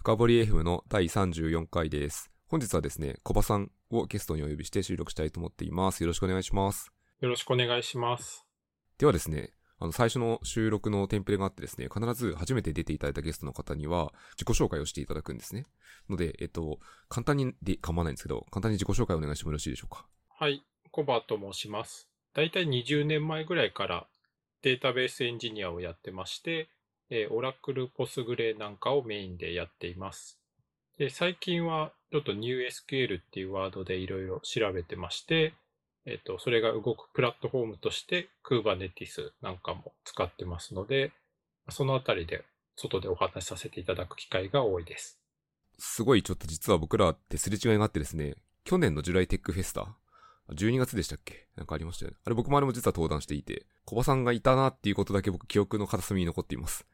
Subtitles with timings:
[0.00, 2.30] 深掘り FM の第34回です。
[2.48, 6.02] 本日はですね、小葉さんをゲストにお呼びして収録したいと思っています。
[6.02, 6.90] よろしくお願いします。
[7.20, 8.46] よろしくお願いします。
[8.96, 15.66] ではですね、あの、最初の収録のテンプレがあってですね、必ず初めて出ていただいたゲストの方には、自己紹介をしていただくんですね。
[16.08, 16.80] ので、えっと、
[17.10, 20.06] 簡単にで構わないんですけど、簡単に自己紹介をお願いしてもよろしいでしょうか？
[20.30, 22.08] はい、コバと申します。
[22.32, 24.06] だいたい20年前ぐらいから
[24.62, 26.70] データベースエンジニアをやってまして、
[27.10, 30.38] えー、オラクル、ポスグレなんかをメインでやっています。
[30.96, 35.54] で最近はちょっと NewSQL っていうワードでいろいろ調べてまして、
[36.06, 41.12] えっ、と、それが動くプラットフォームとして Kubernetes なんかも使ってますので、
[41.68, 42.44] そのあたりで
[42.76, 45.20] 外でお話しさせていただく機会が多いです。
[45.78, 49.96] すごいちょっと実は僕らってすれ違いがあってですね、去年のジュライテックフェスタ、
[50.52, 51.46] 12月でしたっけ？
[51.56, 52.16] なんかありましたよね。
[52.24, 56.86] あれ僕もあれも実は登壇していて、小葉さんがいたなっていうことだけ僕記憶の片隅に残っています。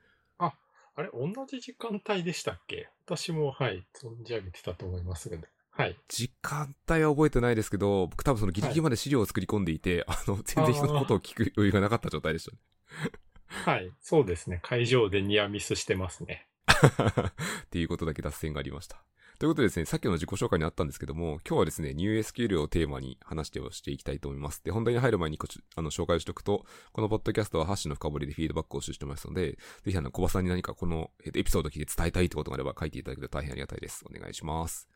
[0.96, 2.88] あれ、同じ時間帯でしたっけ？
[3.04, 5.46] 私も、はい、存じ上げてたと思いますけど。
[5.70, 5.96] はい。
[6.08, 12.58] 時間帯は覚えてないですけど、僕多分そのギリギリまで資料を作り込んでいて、あの、全然人のことを聞く余裕がなかった状態でしたね。
[13.46, 13.92] はい。
[14.00, 14.60] そうですね。
[14.62, 16.48] 会場でニアミスしてますね。
[16.66, 19.02] っていうことだけ脱線がありました。
[19.38, 24.64] ということでですね、さっきの自己紹介にあったんですけども、今日はですね、NewSQL をテーマに話してをしていきたいと思います。
[24.64, 25.38] で、本題に入る前に
[25.74, 34.04] あの紹介をしておくと、このポッドキャストはハッシュの深掘りでフィードバックを集してますので、ぜひあの、小葉さんに何かこの、エピソードを聞いて伝えたいってことがあれば書いていただけると大変ありがたいです。
[34.10, 34.88] お願いします。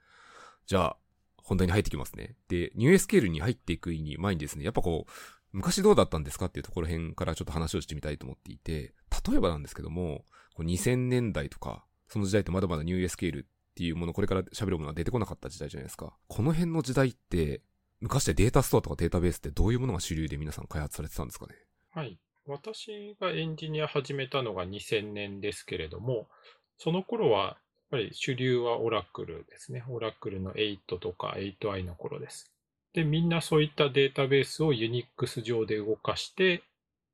[0.67, 0.97] じゃあ、
[1.37, 2.35] 本題に入ってきますね。
[2.49, 5.11] で、NewSQL に入っていく前にですね、やっぱこう、
[5.53, 8.95] 昔どうだったんですかっていうところ辺からちょっと話をしてみたいと思っていて、
[9.29, 10.25] 例えばなんですけども、
[10.59, 13.45] 2000年代とか、その時代ってまだまだ NewSQL
[13.81, 16.13] っていうもの、これから喋るものが出てこなかった時代じゃないですか。
[16.29, 17.63] この辺の時代って、
[18.01, 21.55] 昔ってデータストアとかデータベースってどういうものが主流で皆さん開発されてたんですかね？
[21.95, 22.19] はい。
[22.47, 26.29] 私がエンジニア始めたのが2000年ですけれども、
[26.77, 27.57] その頃は、やっ
[27.91, 29.83] ぱり主流はオラクルですね。
[29.89, 32.53] オラクルの8とか 8i の頃です。
[32.93, 36.63] で、みんなそういったデータベースを Unix 上で動かして、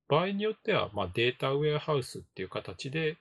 [0.08, 3.18] 場合によっては、まあ、データウェアハウスっていう形で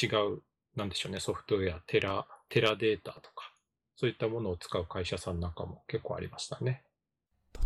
[0.00, 0.42] 違う、
[0.76, 3.50] なんでしょうね、ソフトウェア、テラ、テラデータとか、
[3.96, 6.82] そういったものを使う会社さんなんかも結構ありましたね。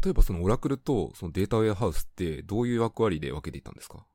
[0.02, 4.06] 例えばそのオラクルとそのデータウェアハウスってどういう役割で分けていたんですか？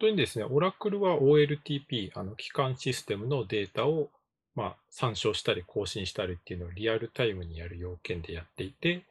[0.00, 4.08] 本当にですね、オラクルは OLTP、あの、基幹システムのデータを、
[4.54, 9.04] まあ、参照したり更新したりっていうのをリアルタイムにやる要件でやっていて、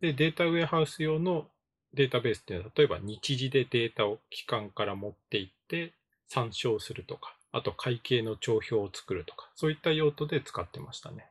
[0.00, 1.46] で、データウェアハウス用の
[1.94, 5.92] データベースっていうのは、例えば日時でデータを機関から持っていって
[6.26, 11.26] 参照するとか、あと会計の帳表を作るとか、そういった用途で使ってましたね。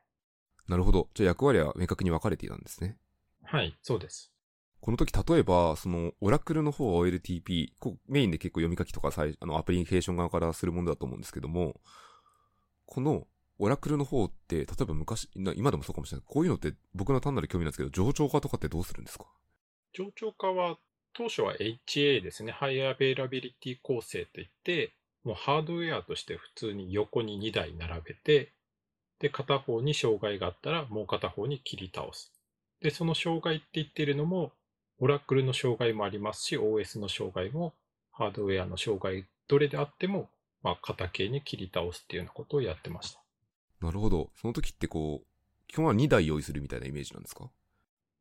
[0.68, 1.10] なるほど。
[1.16, 2.98] じゃあ役割は明確に分かれていたんですね。
[3.44, 4.32] はい、そうです。
[4.80, 11.80] この時、例えば、その、オラクルの方は OLTP、こうメインで結構読み書きとかさいあの、アプリケーション側からするものだと思うんですけども、
[12.86, 13.28] この、
[13.60, 16.26] オラクルの方って、例えば昔、な今でもそうかもしれない。
[16.28, 19.26] こういうのって僕の単なる興味なんですけど、冗長化とかってどうするんですか？
[19.94, 20.78] 冗長化は、
[21.14, 28.52] 当初は HA ですね、 High Availability 構成といって、もうハードウェアとして普通に横に2台並べて、
[29.20, 32.32] で、片方に障害があったらもう片方に切り倒す。
[32.82, 34.52] で、その障害って言ってるのも、
[35.00, 37.74] オラクルの障害もありますし、OS の障害も、
[38.12, 40.30] ハードウェアの障害、どれであっても、
[40.64, 43.20] まあ、型系に切り倒すっていうようなことをやってました。
[43.82, 44.30] なるほど。
[44.36, 45.28] その時ってこう、
[45.68, 47.50] 基本は2台用意するみたいなイメージなんですか？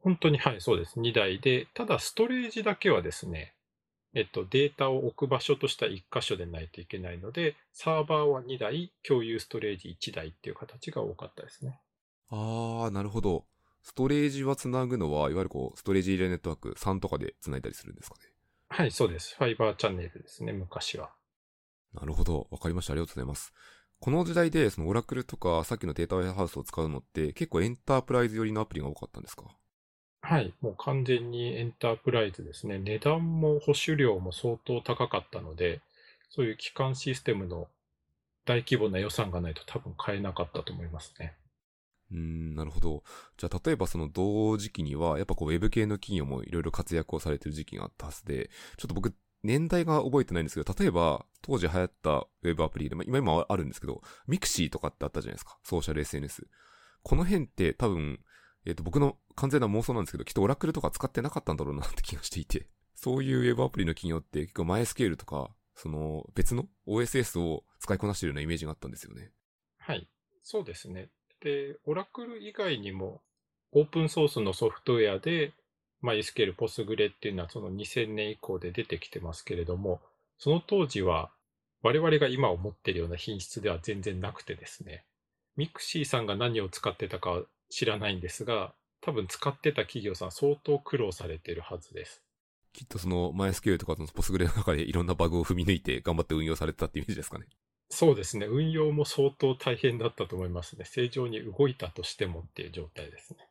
[0.00, 0.98] 本当に、はい、そうです。
[1.00, 3.52] 2台で、ただストレージだけはですね、
[4.14, 11.80] えっと、データを置く場所としては1箇所でないといけないので、サーバーは2台、共有ストレージ1台っていう形が多かったですね。
[12.28, 13.46] あー、なるほど。
[13.82, 18.22] ストレージはつなぐのは、いわゆるこう、ストレージリレーネットワーク3とかでつないだりするんですかね
[18.68, 19.36] はい、そうです。
[19.36, 21.14] ファイバーチャンネルですね、昔は。
[21.92, 22.48] なるほど。
[22.50, 22.92] わかりました。
[22.92, 23.52] ありがとうございます。
[24.00, 29.44] この時代で、そのオラクルとか、さっきのデータウェアハウスを使うのって、結構エンタープライズ寄りのアプリが多かったんですか？
[30.22, 32.78] はい、もう完全にエンタープライズですね。
[32.78, 35.80] 値段も保守料も相当高かったので、
[36.28, 37.68] そういう基幹システムの
[38.44, 41.34] 大規模な予算がないと多分買えなかったと思いますね。
[42.12, 43.02] うん、なるほど。
[43.36, 55.56] じゃあ、例えばその同時期には、やっぱこう、ウェブ系の企業もいろいろ活躍をされてる時期があったはずで、ちょっと僕、年代が覚えてないんですけど、例えば、当時流行ったウェブアプリで、まあ、今今あるんですけど、 mixi とかってあったじゃないですか。
[55.62, 56.46] ソーシャル SNS。
[57.02, 58.20] この辺って多分、
[58.66, 69.32] えっ、と、僕の完全な妄想なんですけど、きっとオラクルとか使ってなかったんだろうなって気がしていて、 そういうウェブアプリの企業って結構 MySQL とか、その別の OSS を使いこなしているようなイメージがあったんですよね。
[69.78, 70.08] はい、
[70.42, 71.08] そうですね。
[71.40, 73.22] で、オラクル以外にも、
[73.72, 75.54] オープンソースのソフトウェアで、
[76.02, 80.00] MySQL、 Postgre っていうのはその2000年以降で出てきてますけれども、
[80.38, 81.30] その当時は
[81.82, 85.04] 我々が今思っているような品質では全然なくてですね、
[85.56, 92.22] mixi さんが何を使ってたか知らないんですが、多分使ってた企業さん相当苦労されてるはずです。
[92.72, 97.46] きっとその MySQL とかのポスグレの中でいろんなバグを踏み抜いて頑張って運用されてたっていうイメージですかね。
[97.88, 98.46] そうですね。
[98.46, 100.84] 運用も相当大変だったと思いますね。
[100.84, 103.48] 正常に動いたとしてもっていう状態ですね。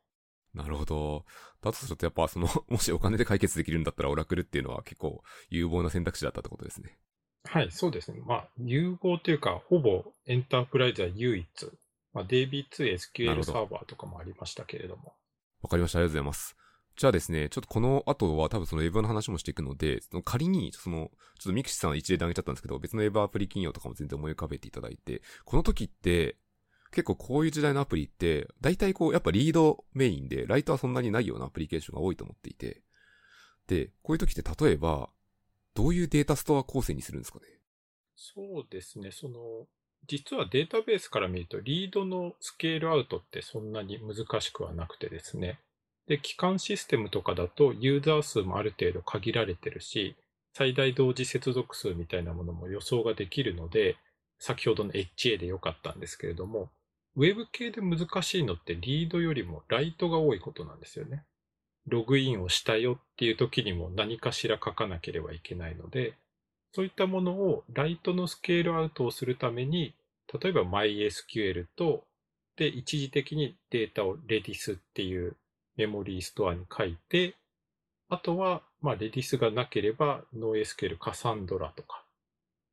[0.54, 1.26] なるほど。
[1.62, 6.98] だとするとやっぱその、 もしお金で解決できるんだったらオラクルっていうのは結構有望な選択肢だったってことですね。
[7.44, 8.22] はい、そうですね。
[8.26, 11.72] まあ、融合というか、ほぼエンタープライズは唯一、
[12.14, 15.16] まあ、な DB2SQL るほどサーバーとかもありましたけれども。
[15.62, 16.00] わかりました。
[16.00, 16.56] ありがとうございます。
[16.98, 26.38] じゃあですね、ちょっとこの後は多分そのウェブの話もしていくので、その仮に、その、ちょっと mixi さんは一例で挙げちゃったんですけど、別のウェブアプリ企業とかも全然思い浮かべていただいて、この時って、
[26.92, 32.82] 結構こういう時代のアプリって、大体こう、やっぱリードメインで、ライトはそんなにないようなアプリケーションが多いと思っていて、
[33.68, 35.10] で、こういう時って例えば、
[35.76, 37.46] どういうデータストア構成にするんですかね？
[38.16, 39.12] そうですね。
[39.12, 39.68] その、
[40.08, 45.60] 実はデータベースから見ると、リードのスケールアウトってそんなに難しくはなくてですね。
[46.08, 50.16] で、基幹システムとかだと、ユーザー数もある程度限られてるし、
[50.54, 53.98] 最大同時接続数みたいなものも予想ができるので、
[54.40, 56.72] 先ほどの HA で良かったんですけれども、
[57.16, 61.26] ウェブ系で難しいのってリードよりもライトが多いことなんですよね。
[61.86, 66.16] ログインをしたよっていう時にも何かしら書かなければいけないので、
[66.72, 69.94] そういったものをライトのスケールアウトをするために、
[70.42, 72.06] 例えば MySQL と、
[72.56, 75.36] で、一時的にデータを Redis っていう
[75.78, 77.36] メモリーストアに書いて、
[78.10, 82.04] あとは、まあ、Redis がなければ NoSQL、Cassandra とか、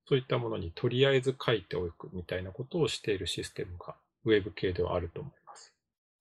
[0.08, 5.35] そういったものにとりあえず書いておくみたいなことをしているシステムが Web 系ではあると思います。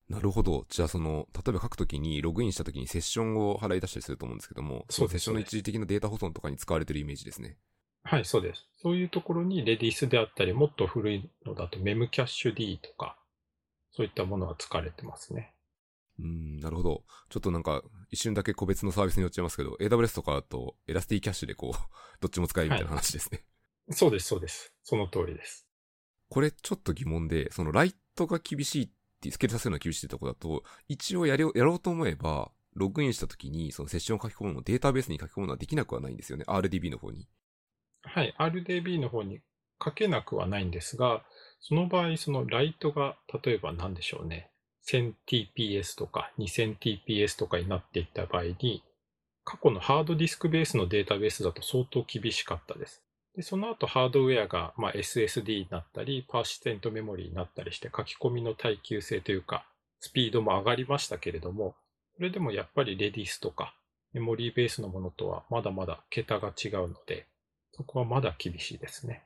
[0.09, 0.65] なるほど。
[0.69, 7.57] じゃあその、例えば書くときにログインしたときにセッションを払い出したりすると思うんですけども、そそうですのセッションの一時的なデータ保存とかに使われてるイメージですね。
[8.03, 8.69] はい、そうです。
[8.77, 13.17] そういうところに Redis であったり、もっと古いのだと Memcached とか、
[13.91, 15.55] そういったものが使われてますね。
[16.19, 17.03] うーん、なるほど。
[17.29, 17.81] ちょっとなんか、
[18.11, 21.77] 一瞬だけ個別のサービスによっちゃいますけど、AWS とかだと、エラスティキャッシュでこう、
[22.21, 23.43] どっちも使えるみたいな話ですね。
[23.89, 24.71] そうです、そうです。
[24.83, 25.67] その通りです。
[26.29, 28.89] これちょっと疑問で、そのライトが厳しいっ
[29.25, 36.45] ていう、スケールさせるのが厳しいところだと、一応やりやろうと思えば、ログインした時に、そのセッションを書き込むのをデータベースに書き込むのはできなくはないんですよね。
[36.47, 37.27] RDB の方に。
[38.03, 39.41] はい、RDB の方に
[39.83, 41.23] 書けなくはないんですが、
[41.59, 44.51] その場合、そのライトが、例えば何でしょうね。
[44.87, 48.83] 1000TPS とか 2000TPS とかになっていった場合に、
[49.43, 53.04] 過去のハードディスクベースのデータベースだと相当厳しかったです。
[53.35, 59.65] で、その後ハードウェアが、まあ、SSD になったり、パーシテントメモリーになったりして書き込みの耐久性というか、
[59.99, 61.75] スピードも上がりましたけれども、
[62.15, 63.75] それでもやっぱりレディスとか
[64.13, 67.27] メモリーベースのものとはまだまだ桁が違うので、
[67.73, 69.25] そこはまだ厳しいですね。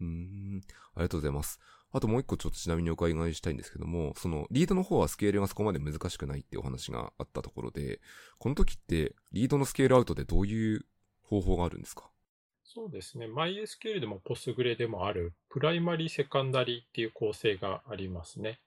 [0.00, 0.60] うん、
[0.94, 1.58] ありがとうございます。
[1.90, 8.00] あともう一個ちょっとちなみにお伺いしたいんですけども、そのリードの方はスケールがそこまで難しくないっていうお話があったところで、
[8.38, 10.84] この時ってリードのスケールアウトでどういう
[11.22, 12.10] 方法があるんですか？
[12.74, 13.26] そうですね。
[13.26, 18.58] MySQL でも Postgre でもあるプライマリー、セカンダリーっていう構成がありますね。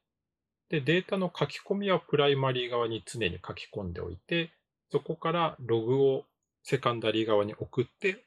[0.69, 4.51] で、データの書き込みはプライマリー側に常に書き込んでおいて、
[4.92, 6.24] そこからログを
[6.63, 8.24] セカンダリー側に送って、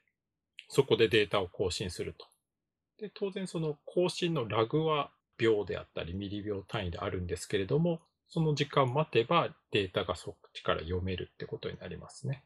[0.68, 2.26] そこでデータを更新すると。
[2.98, 12.44] で、当然その更新のラグは秒であったりミリ秒単位であるんですけれども、その時間待てばデータがそっちから読めるってことになりますね。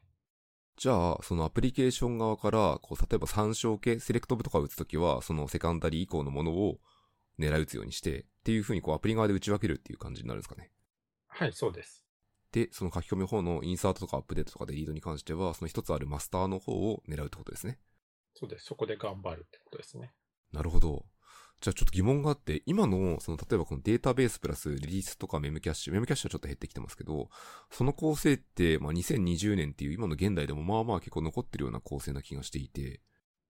[0.77, 6.79] じゃあ、そのアプリケーション側から、こう、例えば参照系、セレクト部とかを打つときは、そのセカンダリー以降のものを
[7.39, 10.71] 狙い撃つようにして、っていう風にこうアプリ側で打ち分けるっていう感じになるんですかね。
[11.27, 12.05] はい、そうです。
[12.51, 17.79] で、その書き込み方のインサートとかアップデートとかでリードに関しては、その一つあるマスターの方を狙うってことですね。
[18.33, 18.65] そうです。
[18.65, 20.13] そこで頑張るってことですね。
[20.51, 21.05] なるほど。
[21.65, 27.27] じゃあちょっと疑問があって、今の、その、例えばこのデータベースプラスリリースとかメムキャッシュ、メムキャッシュはちょっと減ってきてますけど、
[27.71, 33.01] その構成って、まあ、2020年っていう今の現代でもまあまあ結構残ってるような構成な気がしていて、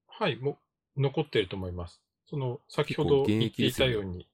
[0.08, 0.58] はい、も
[0.96, 2.00] う残ってると思います。
[2.30, 4.26] その、先ほど言っていたように、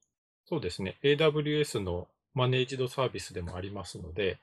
[0.46, 4.38] そうですね、AWS のマネージドサービスでもありますので、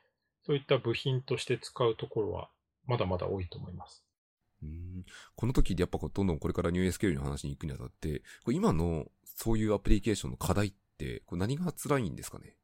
[0.44, 2.48] そういった部品として使うところは
[2.88, 4.02] まだまだ多いと思います。
[4.64, 5.04] うーん
[5.36, 9.06] この時でやっぱどんどんこれから NewSQL の話に行くにあたって、今の
[9.40, 12.56] そういうアプリケーションの課題って、これ何が辛いんですかね？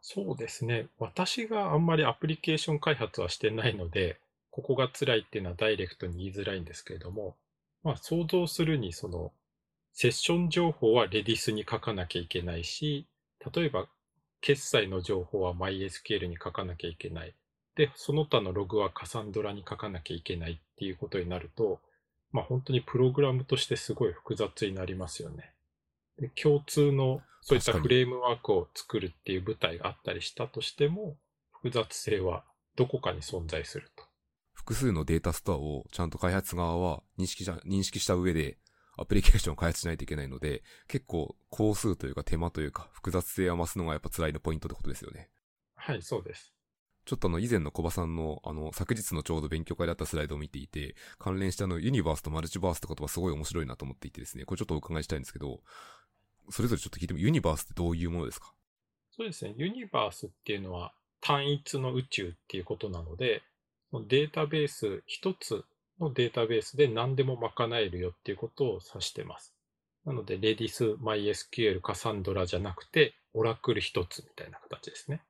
[0.00, 0.86] そうですね。
[0.98, 4.18] 私があんまりアプリケーション開発はしてないので、
[4.50, 7.36] ここが辛いっていうのはダイレクトに言いづらいんですけれども、
[7.82, 9.32] まあ想像するにその、
[9.92, 13.06] セッション情報は Redis に書かなきゃいけないし、
[13.54, 13.86] 例えば
[14.40, 17.34] 決済の情報は MySQL に書かなきゃいけない。
[17.76, 21.80] で、その他のログは Cassandra に書かなきゃいけないっていうことになると、
[22.32, 25.52] まあ本当にプログラムとしてすごい複雑になりますよね。
[26.20, 31.16] で共通のそういったフレームワークを作るっていう舞台があったりしたとしても、
[31.50, 32.44] 複雑性は
[32.76, 34.04] どこかに存在すると。
[34.52, 38.58] 複数のデータストアをちゃんと開発側は認識した、認識した上で、
[38.98, 45.30] アプリケーションを開発しないといけないので、結構工数というか手間というか複雑性を増すのがやっぱ辛いのポイントってことですよね。
[45.76, 46.52] はい、そうです。
[47.06, 55.60] ちょっとあの以前の小葉さんのあの昨日のちょうど勉強会だったスライドを見ていて、関連したあのユニバースとマルチバースって言葉すごい面白いなと思っていてですね、これちょっとお伺いしたいんですけど、
[56.50, 58.52] それぞれちょっと聞いてもユニバースってどういうものですか？
[59.10, 59.54] そうですね。
[59.56, 63.42] ユニバースっていうのは単一の宇宙っていうことなので、
[64.08, 65.64] データベース一つ
[65.98, 69.54] のデータベースで何でも賄えるよっていうことを指してます。
[70.04, 75.22] なので、Redis、MySQL、Cassandra じゃなくて、オラクル一つみたいな形ですね。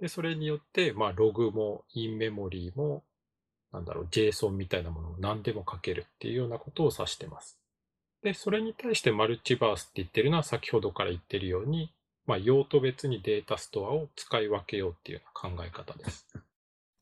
[0.00, 3.04] で、それによって、まあ、ログも、インメモリーも、
[3.72, 7.58] なんだろう、JSON みたいなものを何でも書けるっていうようなことを指してます。
[8.22, 11.92] で、それに対してマルチバースって言ってるのは先ほどから言ってるように、
[12.26, 16.26] まあ、用途別にデータストアを使い分けようっていうような考え方です。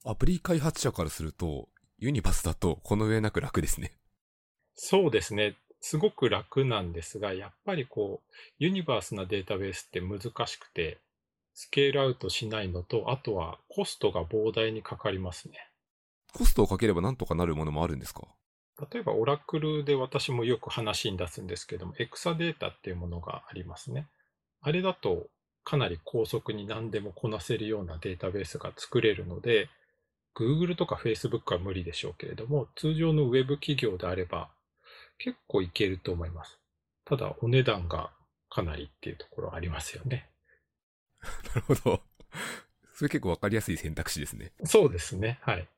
[0.05, 1.69] アプリ開発者からすると、
[1.99, 3.93] ユニバースだとこの上なく楽ですね。
[4.75, 5.57] そうですね。
[5.81, 10.99] すごく楽なんですが、やっぱりこう、ユニバースなデータベースって難しくて、
[11.55, 15.55] スケールアウトしないのと、あとはコストが膨大にかかりますね。
[16.35, 18.29] コストをかければなんとかなるものもあるんですか？
[18.91, 24.07] 例えば、オラクルで私もよく話に出すんですけども、エクサデータっていうものがありますね。
[24.61, 25.29] あれだと、
[25.65, 29.69] かなり高速に何でもこなせるようなデータベースが作れるので、
[30.37, 34.51] Google とか Facebook は無理でしょうけれども、通常のウェブ企業であれば、
[35.19, 36.61] 結構いけると思います。
[37.07, 38.13] ただ、お値段が
[38.51, 40.31] かなりっていうところありますよね。
[41.55, 42.03] なるほど。
[42.95, 44.53] それ結構わかりやすい選択肢ですね。
[44.65, 45.39] そうですね。
[45.43, 45.69] はい。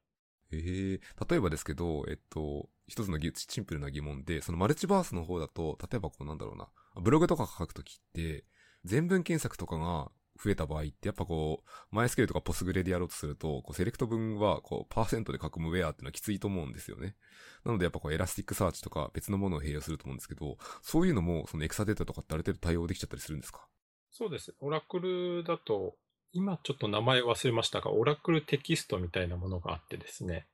[0.51, 6.69] ええ例えばですけど、えっと、一つのシンプルな疑問で、そのマルチバースの方だと、例えばこうなんだろうな、
[7.03, 8.45] ブログとか書くときって、
[8.85, 10.11] 全文検索とかが
[10.43, 17.17] 増えた場合って、やっぱこう、 MySQL とかポスグレでやろうとすると、こう SELECT 文は、こう、パーセントで書く WHERE っていうのはきついと思うんですよね。
[17.65, 23.67] なのでやっぱこう、 Elasticsearch とか別のものを併用すると思うんですけど、そういうのも、その Exadata とかってある程度対応できちゃったりするんですか？
[24.11, 24.55] そうです。
[24.61, 25.97] オラクルだと、
[26.33, 30.47] 今ちょっと名前忘れましたが、 Oracle Text みたいなものがあってですね。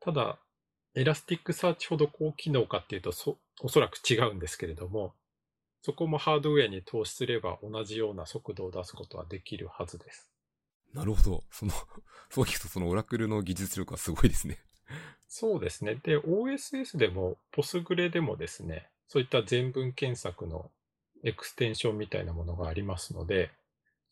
[0.00, 0.38] ただ、
[0.94, 5.14] Elasticsearch ほど高機能かっていうと、そ、おそらく違うんですけれども、
[5.82, 10.30] そこもハードウェアに投資すれば同じような速度を出すことはできるはずです。
[10.92, 11.44] なるほど。
[11.50, 11.72] その、
[12.30, 14.58] そう聞くとそのオラクルの技術力はすごいですね。
[15.28, 15.96] そうですね。
[15.96, 20.70] で、OSS でも、ポスグレでもですね、そういった全文検索の
[21.22, 23.50] エクステンションみたいなものがありますので、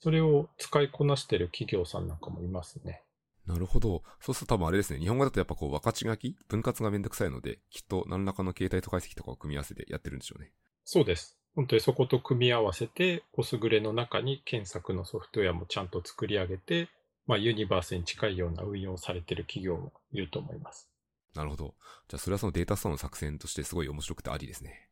[0.00, 3.02] それを使いこなしている企業さんなんかもいますね。
[3.46, 4.02] なるほど。
[4.20, 4.98] そうすると多分あれですね。
[4.98, 6.36] 日本語だとやっぱこう分かち書き？
[6.48, 10.52] 分割がめんどくさいので、きっと何らかの形態と解析とかを組み合わせてやってるんでしょうね。
[10.84, 11.36] そうです。
[11.54, 16.88] 本当にそこと組み合わせて、ポスグレの中に検索のソフトウェアもちゃんと作り上げて、
[17.26, 20.88] まあ、ユニバースに近いような運用をされている企業もいると思います。
[21.34, 21.74] なるほど。
[22.08, 24.88] じゃあそれはそのデータストアの作戦としてすごい面白くてありですね。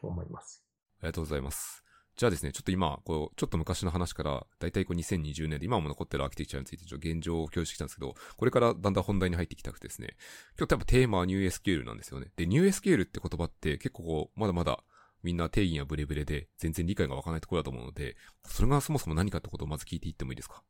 [0.00, 0.62] と思います。
[1.00, 1.84] ありがとうございます。
[2.16, 10.16] じゃあですね、ちょっと今、こう、ちょっと昔の話から、だいたいこう2020年で今も残ってるアーキテクチャについてちょっと現状を共有してきたんですけど、これからだんだん本題に入っていきたくてですね、
[10.58, 12.32] 今日多分テーマは NewSQL なんですよね。
[12.36, 14.82] で、NewSQL って言葉って結構こう、まだまだ
[15.22, 20.62] みんな定義がブレブレで全然理解がわからないところだと思うので、それがそもそも何かってことをまず聞いていってもいいですか？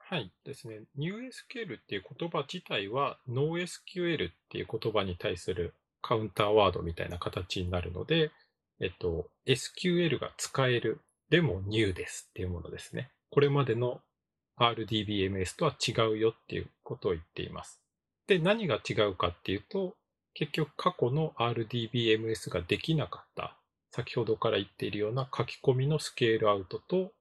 [0.00, 0.30] はい。
[0.44, 0.82] ですね。
[0.98, 8.32] NewSQL っていう言葉自体は NoSQL っていう言葉に対するカウンターワードみたいな形になるので、
[8.80, 11.00] えっと、SQL が使える。
[11.28, 13.10] でも New ですっていうものですね。
[13.30, 14.00] これまでの
[14.58, 17.80] RDBMS とは違うよっていうことを言っています。
[18.26, 19.96] で、何が違うかっていうと、
[20.34, 23.56] 結局過去の RDBMS ができなかった、
[23.90, 27.12] 先ほどから言っているような書き込みのスケールアウトと、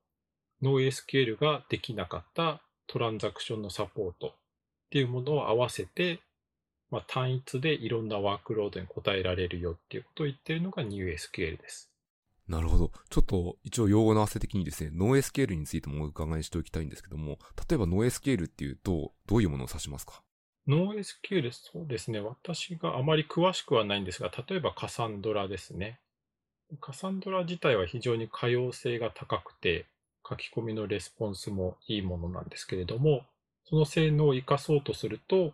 [0.61, 4.31] NoSQL ができなかったトランザクションのサポートっ
[4.91, 6.19] ていうものを合わせて、
[6.91, 11.89] まあ、単一でいろんなワークロードに応えられるよっていうことを言っているのが NewSQL です。
[12.47, 12.91] なるほど。
[13.11, 17.37] ちょっと一応用語の合わせ的にですね、NoSQL についてもお伺いしておきたいんですけども、
[17.69, 20.23] 例えば NoSQL っていうと、どういうものを指しますか
[20.67, 22.19] ？NoSQL、そうですね。
[22.19, 25.99] 私があまり詳しくはないんですが、例えば Cassandra ですね。
[26.81, 29.85] Cassandra 自体は非常に可用性が高くて、
[30.27, 33.21] 書き込みのレスポンスもいいものなんですけれども、
[33.65, 35.53] その性能を活かそうとすると、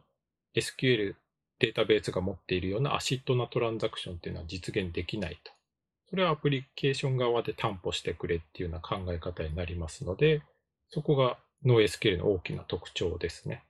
[0.56, 1.16] SQL
[1.60, 5.52] データベースが持っているような ACID なトランザクションっていうのは実現できないと。
[6.10, 10.42] それはアプリケーション側で担保してくれっていうような考え方になりますので、
[10.90, 13.64] そこが NoSQL の大きな特徴ですね。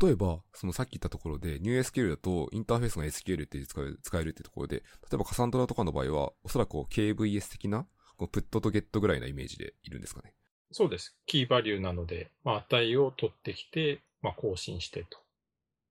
[0.00, 4.82] 例えば、そのさっき言ったところで、NewSQL だとインターフェースが SQL って使える使えるってところで、例
[5.14, 10.32] えばカサンドラとかの場合は、おそらく KVS 的なこうプットとゲットぐらいなイメージでいるんですかね。
[10.72, 11.16] そうです。
[11.26, 15.18] キーバリューなので、まあ、値を取ってきて、まあ、更新してと。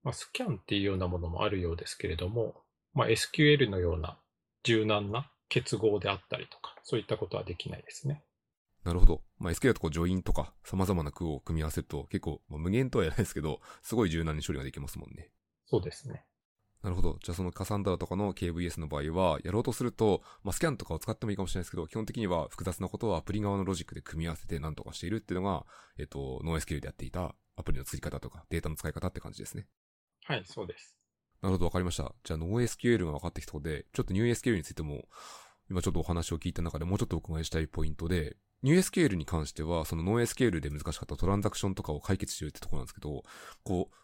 [0.06, 2.54] まあ、スキャンっていうようなものもあるようですけれども、
[2.94, 4.16] まあ、SQL のような
[4.62, 8.22] 柔軟な結合であったりとか、そういったことはできないですね。
[8.84, 9.22] なるほど。
[9.40, 15.32] まあ、SQL とこうジョインとか様々な句を組み合わせると結構、まあ、無限とは言わないですけど、すごい柔軟に処理ができますもんね。
[15.64, 16.24] そうですね。
[16.84, 17.18] なるほど。
[17.20, 25.66] じゃあそのカサンドラとかの KVS の場合は、やろうとすると、まあ、スキャンとかを使ってもいいかもしれないですけど、基本的には複雑なことをアプリ側のロジックで組み合わせて何とかしているっていうのが、
[25.98, 29.66] えっと、ノー SQL でやっていたアプリの作り方とかデータの使い方って感じですね。
[30.26, 30.96] はい、そうです。
[31.40, 32.12] なるほど、わかりました。
[32.24, 35.08] じゃあ、ノー SQL が分かってきたので、ちょっと NewSQL についても、
[35.70, 43.22] 今ちょっとお話を聞いた中でもうちょっとお伺いしたいポイントで、NewSQL に関しては、その NoSQL で難しかったトランザクションとかを解決してるってところなんですけど、
[43.62, 43.96] こう、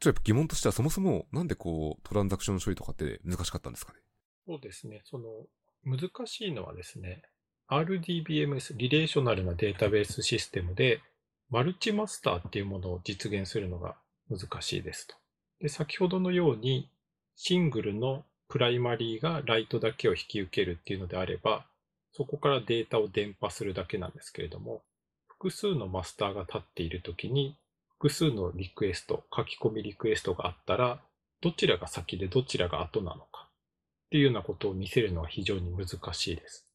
[0.00, 3.98] ちょっと疑問としてはそもそもなんでこうトランザクション処理とかって難しかったんですかね？
[4.46, 5.02] そうですね。
[5.04, 5.46] その
[5.84, 7.22] 難しいのはですね、
[7.68, 11.02] RDBMS、リレーショナルなデータベースシステムで、
[11.50, 13.96] マルチマスターっていうものを実現するのが
[14.30, 15.16] 難しいですと。
[15.60, 16.88] で、先ほどのように、
[17.36, 21.66] シングルのプライマリーがライトだけを引き受けるっていうのであれば、
[22.12, 24.82] そこからデータを伝播するだけなんですけれども、
[25.26, 27.56] 複数のマスターが立っているときに、
[27.98, 31.00] 複数のリクエスト、書き込みリクエストがあったら、
[31.42, 33.48] どちらが先でどちらが後なのか
[34.06, 36.66] っていうようなことを見せるのは非常に難しいです。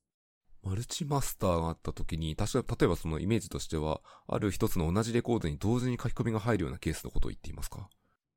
[0.64, 7.90] マルチマスターがあった時に、確か、例えばそのイメージとしては、ある一つの同じレコードに同時に書き込みが入るようなケースのことを言っていますか？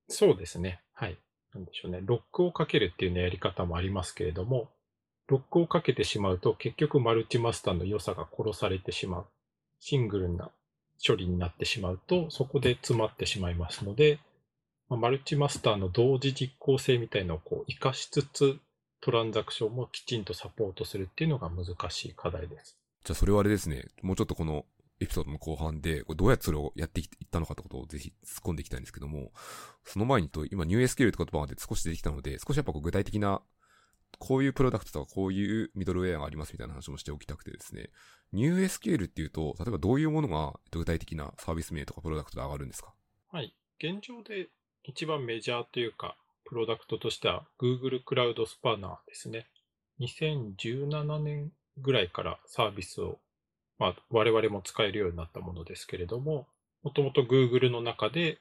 [0.09, 0.81] そうですね。
[0.95, 1.19] はい。
[1.55, 2.01] なんでしょうね。
[2.03, 4.71] ロックをかけるっていうようなやり方もありますけれども、
[5.29, 9.27] ロックをかけてしまうと結局マルチマスターの良さが殺されてしまう。
[9.81, 10.51] シングルな
[11.07, 14.19] 処理になってしまうと、そこで詰まってしまいますので、
[14.89, 18.59] まあマルチマスターの同時実行性みたいのをこう活かしつつ、
[19.01, 22.77] トランザクションもきちんとサポートするっていうのが難しい課題です。
[23.05, 24.65] じゃあそれはあれですね、もうちょっとこの
[25.01, 29.33] エピソードの後半で、これどうやってそれをやっていったのかってことをぜひ突っ込んでいきたいんですけども、
[29.85, 33.43] その前にと、今 NewSQL って言葉まで少し出てきたので、少しやっぱこう具体的な、
[34.19, 37.91] こういうプロダクトとかこういうミドルウェアがありますみたいな話もしておきたくてですね、
[38.33, 42.93] NewSQL っていうと、例えばどういうものが具体的なサービス名とかプロダクトで上がるんですか？
[43.31, 43.55] はい。
[43.79, 44.49] 現状で
[44.83, 49.47] 一番メジャーというか、プロダクトとしては Google クラウドスパナーですね。
[50.01, 53.19] 2017年ぐらいからサービスを、
[53.79, 56.49] まあ、我々も使えるようになったものですけれども、
[56.83, 58.39] もともと Google の中で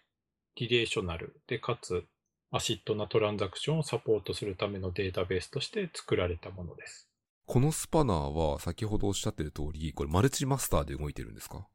[0.56, 2.06] リレーショナルで、かつ
[2.52, 7.10] ACID なトランザクションをサポートするためのデータベースとして作られたものです。
[7.45, 11.67] この Spanner は先ほどおっしゃってる通り、これマルチマスターで動いてるんですか？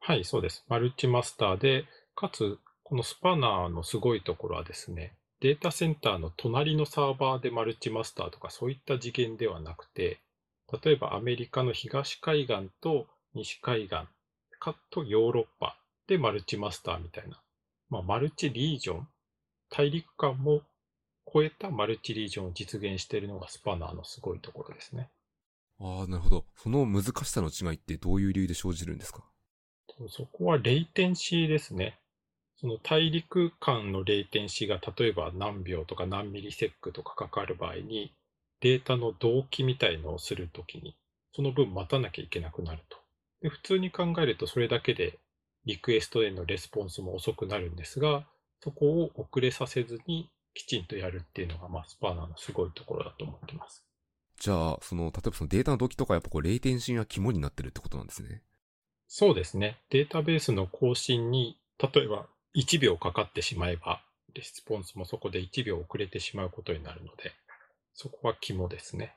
[0.00, 0.64] はい、そうです。
[0.68, 10.20] マルチマスターで、かつ、このスパナーのすごいところはですね、データセンターの隣のサーバーでマルチマスターとかそういった次元ではなくて、
[10.82, 13.96] 例えばアメリカの東海岸と西海岸
[14.58, 17.40] かとヨーロッパでマルチマスターみたいな、
[17.90, 19.08] まあ、マルチリージョン、
[19.70, 20.62] 大陸間も
[21.32, 25.08] 超えたマルチリージョンを実現しているのがスパナーのすごいところですね。
[25.80, 26.44] ああ、なるほど。
[26.56, 29.22] その難しさの違いってどういう理由で生じるんですか？
[30.08, 31.98] そこはレイテンシーですね。
[32.60, 38.12] その大陸間のレイテンシーが例えば何秒とか何ミリセックとかかかる場合に、
[38.62, 40.96] データの同期みたいのをするときに、
[41.34, 42.96] その分待たなきゃいけなくなると。
[43.42, 45.18] で普通に考えるとそれだけで
[45.66, 48.26] リクエストへのレスポンスも遅くなるんですが、
[48.62, 53.84] そこを遅れさせずにきちんとやるっていうのが、まあ、スパナーのすごいところだと思ってます。
[54.38, 58.42] じゃあ、その、例えばそのデータの同期とかやっぱこう、レイテンシーが肝になってるってことなんですね。
[59.06, 59.78] そうですね。
[59.90, 67.32] データベースの更新に、例えば1秒かかってしまえば、レスポンスもそこで1秒遅れてしまうことになるので、
[67.94, 69.16] そこは肝ですね。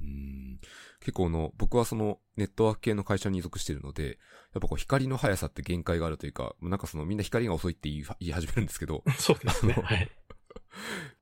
[0.00, 0.60] うん
[1.00, 4.18] 結構の、僕はそのネットワーク系の会社に属しているので、
[4.54, 9.74] やっぱこう光の速さって限界があるというか、なんかそのみんな光が遅いって言い言い始めるんですけど、 そうですね。
[9.74, 10.10] はい。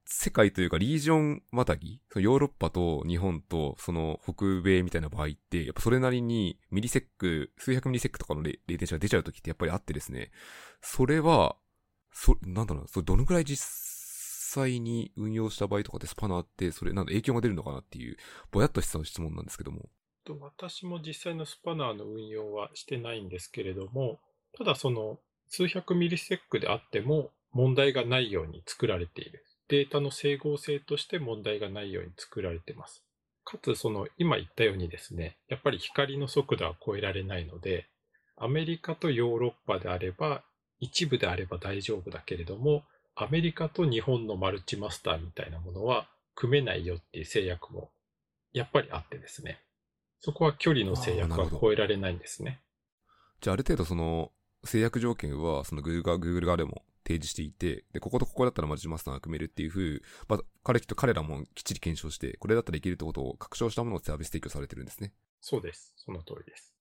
[0.04, 10.30] 世界というかリージョンまたぎ、そのヨーロッパと日本とその北米みたいな場合って、やっぱそれなりにミリセック、数百ミリセックとかのレレイテンシが出ちゃうときってやっぱりあってですね、
[10.80, 11.56] それは、
[12.12, 13.66] そ、なんだろうな、それどのくらい実
[14.54, 18.16] 際に運用した場合とかでスパナーって、それなんだ影響が出るのかなっていう、
[18.50, 19.88] ぼやっとした質問なんですけども。
[20.40, 24.20] 私も実際のスパナーの運用はしてないんですけれども、
[24.56, 29.44] ただその数百ミリセックであっても問題がないように作られている。
[29.68, 33.02] データの整合性として問題がないように作られています。
[33.44, 37.86] かつその今言ったようにですね、やっぱり光の速度は超えられないので、
[38.36, 40.42] アメリカとヨーロッパであれば、
[40.78, 42.84] 一部であれば大丈夫だけれども、
[43.14, 47.90] アメリカと日本のマルチマスターみたいなものは組めないよっていう制約も
[48.52, 49.60] やっぱりあってですね。
[50.20, 52.60] そこは距離の制約は超えられないんですね。
[53.40, 54.30] じゃあある程度その
[54.64, 65.12] 制約条件はその Google 側 Google 側でも提示していて、で、こことここだったらマルチマスターが組めるっていうふう、まあ、彼と彼らもきっちり検証して、これだったらいけるってことを確証したものをサービス提供されてるんですね。
[65.40, 65.92] そうです。
[65.96, 66.71] その通りです。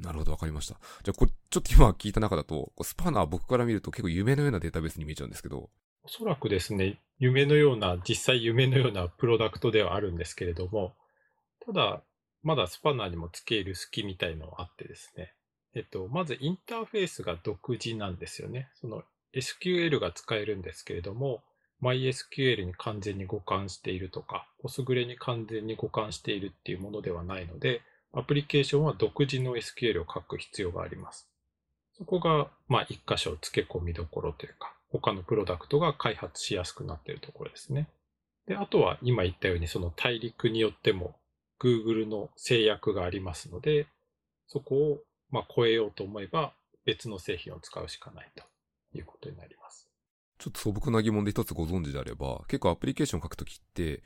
[0.00, 0.74] なるほど、わかりました。
[1.02, 5.70] じゃあ、これ、ちょっと今聞いた中だと、スパナー僕から見ると結構夢のようなデータベースに見えちゃうんですけど。
[6.02, 10.94] おそらくですね、夢のような、実際夢のようなプロダクトではあるんですけれども、
[11.64, 12.02] ただ、
[12.42, 15.34] まだスパナーにも付ける隙みたいのがあってですね、
[15.74, 18.70] えっと、まずインターフェースが独自なんですよね。
[18.80, 19.02] その
[19.34, 21.42] SQL が使えるんですけれども、
[21.82, 31.28] MySQL に完全に互換しているとか、Postgre に完全に互換しているっていうものではないので、アプリケーションは独自の SQL を書く必要があります。
[31.96, 37.88] そこが、まあ、一箇所付け込みどころというか、他のプロダクトが開発しやすくなっているところですね。
[38.46, 41.14] で、あとは今言ったようにその大陸によっても
[41.60, 43.86] Google の制約がありますので、
[44.48, 44.98] そこを
[45.30, 46.52] まあ超えようと思えば
[46.84, 48.42] 別の製品を使うしかないと
[48.96, 49.88] いうことになります。
[50.38, 54.02] ちょっと素朴な疑問で一つご存知であれば、結構アプリケーションを書くときって、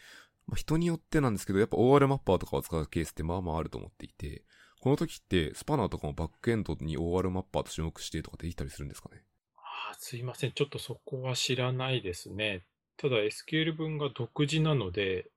[0.47, 4.45] まあ、人によってなんですけど、やっぱ OR マッパーとかを使うケースってまあまああると思っていて、
[4.81, 9.23] この時ってスパナーとかもバックエンドに OR マッパーと種目してとかできたりするんですかね？
[9.57, 10.53] ああ、すいません。
[10.53, 12.67] ちょっとそこは知らないですね。
[12.99, 15.31] ただ SQL 文が独自なので、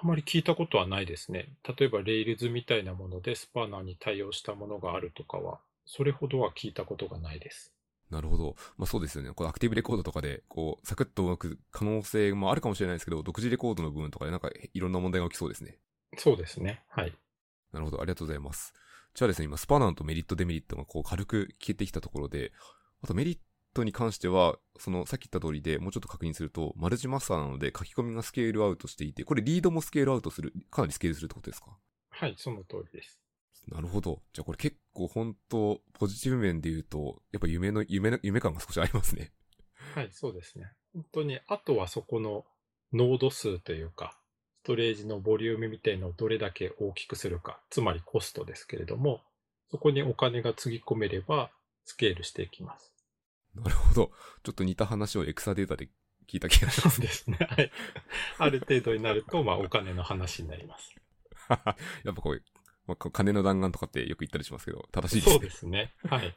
[0.00, 1.48] あまり聞いたことはないですね。
[1.78, 7.71] 例えば Rails みたいなものでスパナーに対応したものがあるとかは、それほどは聞いたことがないです。
[8.12, 8.56] なるほど。
[8.76, 9.30] まあそうですよね。
[9.32, 15.78] これアクティブレコードとかで、こう、サクッと動く可能性もあるかもしれないですけど、独自レコードの部分とかでなんかいろんな問題が起きそうですね。
[16.18, 16.84] そうですね。
[16.88, 17.16] はい。
[17.72, 18.00] なるほど。
[18.00, 18.74] ありがとうございます。
[19.14, 22.52] じゃあですね、今、スパナンとメリット、デメリットがこう軽く聞けてきたところで、
[23.02, 23.38] あとメリッ
[23.72, 31.78] トに関しては、その、さっき言った通りでもうちょっと確認すると、マルチマスターなので書き込みがスケールアウトしていて、これリードもスケールアウトする、かなりスケールするってことですか？
[32.10, 33.21] はい、その通りです。
[33.68, 34.22] なるほど。
[34.32, 39.32] じゃあこれ結構本当、ポジティブ面で言うと、やっぱ夢の、夢の、夢感が少しありますね。
[39.94, 40.72] はい、そうですね。
[40.92, 42.44] 本当に、あとはそこの
[42.92, 44.18] ノード数というか、
[44.62, 49.22] ストレージのボリュームみたいのをどれだけ大きくするか、つまりコストですけれども、
[49.70, 51.50] そこにお金がつぎ込めれば、
[51.84, 52.92] スケールしていきます。
[53.54, 54.10] なるほど。
[54.42, 55.88] ちょっと似た話をエクサデータで
[56.28, 56.96] 聞いた気がします。
[56.96, 57.38] そうですね。
[57.40, 57.70] はい。
[58.38, 60.94] ある程度になると、まあ、お金の話になります。
[62.04, 62.42] やっぱこう、
[62.92, 65.32] まあ、金の弾丸とかってよく言ったりしますけど、正しいですね。
[65.32, 65.92] そうですね。
[66.08, 66.36] はい。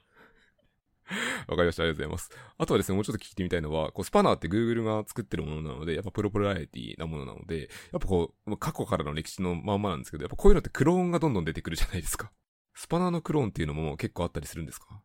[1.48, 1.84] わかりました。
[1.84, 2.32] ありがとうございます。
[2.58, 12.32] あとはですね、もうちょっと聞いてみたいのは、こうスパナーって Google が作ってるものなので、やっぱプロプライティなものなので、やっぱこう、過去からの歴史のまんまなんですけど、やっぱこういうのってクローンがどんどん出てくるじゃないですか。
[12.74, 15.02] スパナーのクローンっていうのも結構あったりするんですか？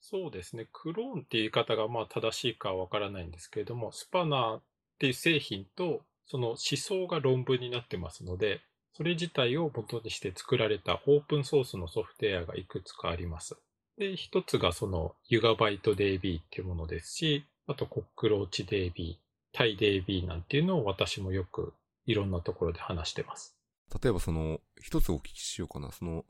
[0.00, 0.68] そうですね。
[0.72, 4.62] クローンっていう言い方がまあ正しいかはわからないんですけれども、スパナーっ
[4.98, 8.60] ていう製品と、その思想が論文になってますので、
[8.92, 13.56] それ自体を元にして作られたオープンソースのソフトウェアがいくつかあります。
[13.96, 19.16] で、一つがそのユガバイト DB っていうものですし、あとコックローチ DB、
[19.52, 21.72] タイ DB なんていうのを私もよく
[22.06, 23.56] いろんなところで話してます。
[24.02, 25.92] 例えばその、一つお聞きしようかな。
[25.92, 26.24] その、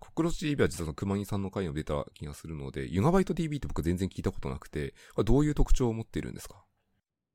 [0.00, 6.64] コックローチ DB は実は熊木さんの回に出た気がするので、ユガバイト DB って僕全然聞いたことなくて、どういう特徴を持っているんですか？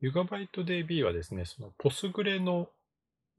[0.02, 2.70] ユガバイト DB はですね、そのポスグレの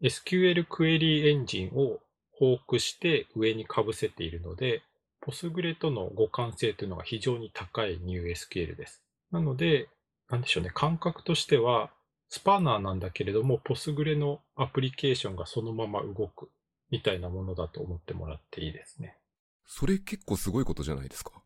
[0.03, 2.01] SQL クエリーエンジンを
[2.39, 4.83] フォークして上に被せているので、
[5.21, 9.03] ポスグレとの互換性というのが非常に高い NewSQL です。
[9.31, 9.89] なので、
[10.31, 11.91] なんでしょうね、感覚としては、
[12.29, 16.49] スパナーなんだけれども、ポスグレのアプリケーションがそのまま動く
[16.89, 19.19] みたいなものだと思ってもらっていいですね。
[19.67, 21.43] それ結構すごいことじゃないですか？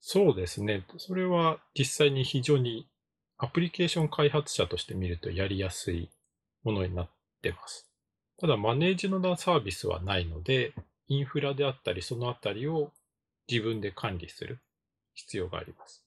[0.00, 0.86] そうですね。
[0.96, 2.88] それは実際に非常に
[3.36, 6.10] アプリケーション開発者として見るとやりやすい
[6.62, 7.10] ものになっ
[7.42, 7.89] てます。
[8.40, 10.72] ただ、マネージのサービスはないので、
[11.08, 12.90] インフラであったり、そのあたりを
[13.48, 14.60] 自分で管理する
[15.12, 16.02] 必要があります。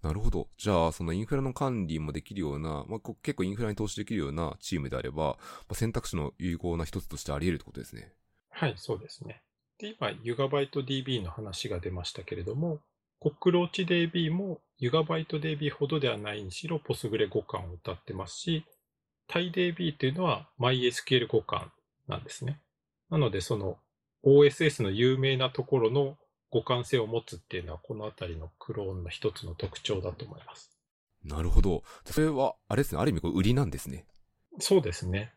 [0.00, 0.48] なるほど。
[0.56, 5.36] じゃあ、そのインフラの管理もできるような、まあ、結構インフラに投資できるようなチームであれば、ま
[5.70, 8.12] あ、選択肢の有効な一つとしてあり得るってことですね。
[8.50, 9.42] はい、そうですね。
[9.78, 12.78] で、今、ユガバイト DB の話が出ましたけれども、
[13.18, 18.64] コックローチ DB もユガバイト DB ほどではないにしろ、ポスグレ互換を歌ってますし、
[19.30, 21.68] TiDB っていうのは MySQL 互換
[22.08, 22.60] なんですね。
[23.10, 23.78] なので、その
[24.24, 26.16] OSS の有名なところの
[26.52, 30.70] 互換性を持つっていうのは、このあたりのクローンの一つの特徴だと思います。
[31.24, 31.84] なるほど。
[32.04, 34.04] それは、あれですね、ある意味こ売りなんですね。
[34.58, 35.32] そうですね。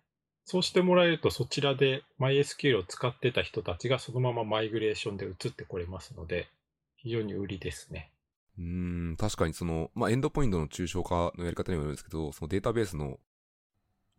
[0.45, 6.47] そうしてもらえると、そちらで MySQL を使ってた人たちがそのままマイグレーションで移ってこれますので、
[6.97, 8.11] 非常に売りですね。
[8.57, 13.19] うん、確かにその、まあ、エンドポイントの抽象化のやり方にもよるんですけど、そのデータベースの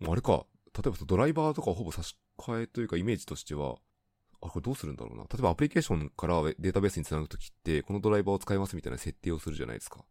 [0.06, 3.76] あれか、例えばドライバーとかほぼ差し替えというかイメージとしては、
[4.42, 5.24] あ、これどうするんだろうな。
[5.24, 10.04] 例えばアプリケーションからデータベースにつなぐときって、このドライバーを使いますみたいな設定をするじゃないですか。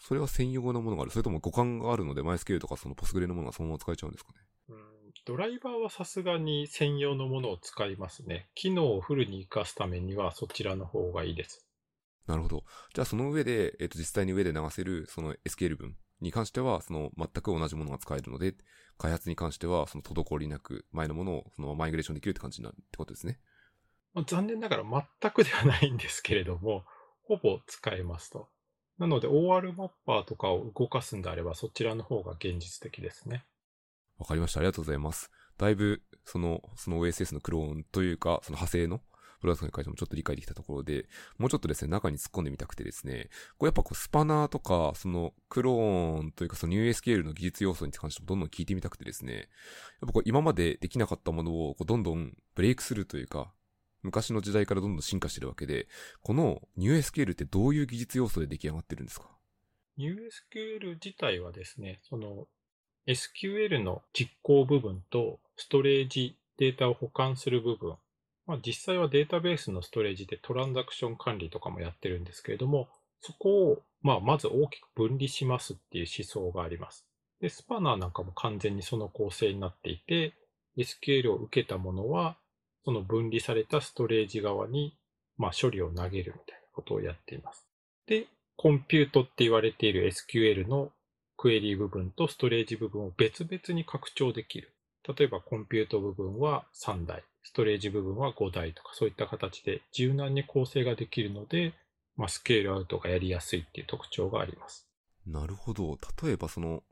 [0.00, 4.38] それは専用なものがあるそれとも互換があるので、MySQL とかその Postgre のものがそのまま使えちゃうんですかね。
[4.70, 8.48] うんドライバーはさすがに専用のものを使いますね。
[8.54, 11.66] 機能をフルに活かすためにはそちらの方がいいです。
[12.28, 12.64] なるほど。
[12.94, 18.54] じゃあその上で、えっ、ー、と実際に上で流せるその SQL 文に関しては、その全く同じものが使えるので、
[18.98, 23.38] 開発に関してはその滞りなく前のものをそのマイグレーションできるって感じになるってことですね。
[24.14, 24.84] まあ、残念ながら
[25.20, 26.84] 全くではないんですけれども、
[27.24, 28.48] ほぼ使えますと。
[28.98, 33.44] なので OR マッパーとかを動かすんであればそちらの方が現実的ですね。
[34.18, 34.60] わかりました。
[34.60, 35.30] ありがとうございます。
[35.58, 39.00] だいぶ、その、その OSS のクローンというか、その派生の
[39.46, 41.06] プロダクトに関してもちょっと理解できたところで、
[41.38, 43.28] もうちょっとですね、中に突っ込んでみたくてですね、
[43.58, 49.44] これやっぱこうスパナーとか、そのクローンというかその NewSQL の技術要素に関してもどんどん聞いてみたくてですね、やっ
[50.00, 53.52] ぱこう今までできなかったものをこうどんどんブレイクスルーというか、
[54.02, 55.86] 昔の時代からどんどん進化してるわけで、
[56.22, 59.28] この NewSQL ってどういう技術要素で出来上がってるんですか
[59.98, 62.48] ?NewSQL 自体はですね、その
[63.06, 67.96] SQL の実行部分とストレージデータを保管する部分、
[68.46, 72.88] まあ、実際はデータベースのストレージでトランザクション管理とかもやってるんですけれども、
[73.20, 77.06] そこを、まあ、まず大きく分離しますっていう思想があります。
[77.40, 80.34] で、スパナーなんかも完全にその構成になっていて、
[80.76, 82.36] SQL を受けたものは、
[82.84, 84.96] その分離されたストレージ側に、
[85.36, 87.66] まあ、処理を投げるみたいなことをやっています。
[88.06, 90.92] で、コンピュートって言われている SQL の
[91.36, 94.72] クエリー部分とストレージ部分を別々に拡張できる。
[95.16, 101.74] 例えばコンピュート部分は3台、ストレージ部分は5台とかそういった形で柔軟に構成ができるので、
[102.16, 104.88] まあ、スケールアウトがやりやすいっていう特徴があります。
[105.28, 105.96] なるほど。
[106.24, 106.82] 例えばその、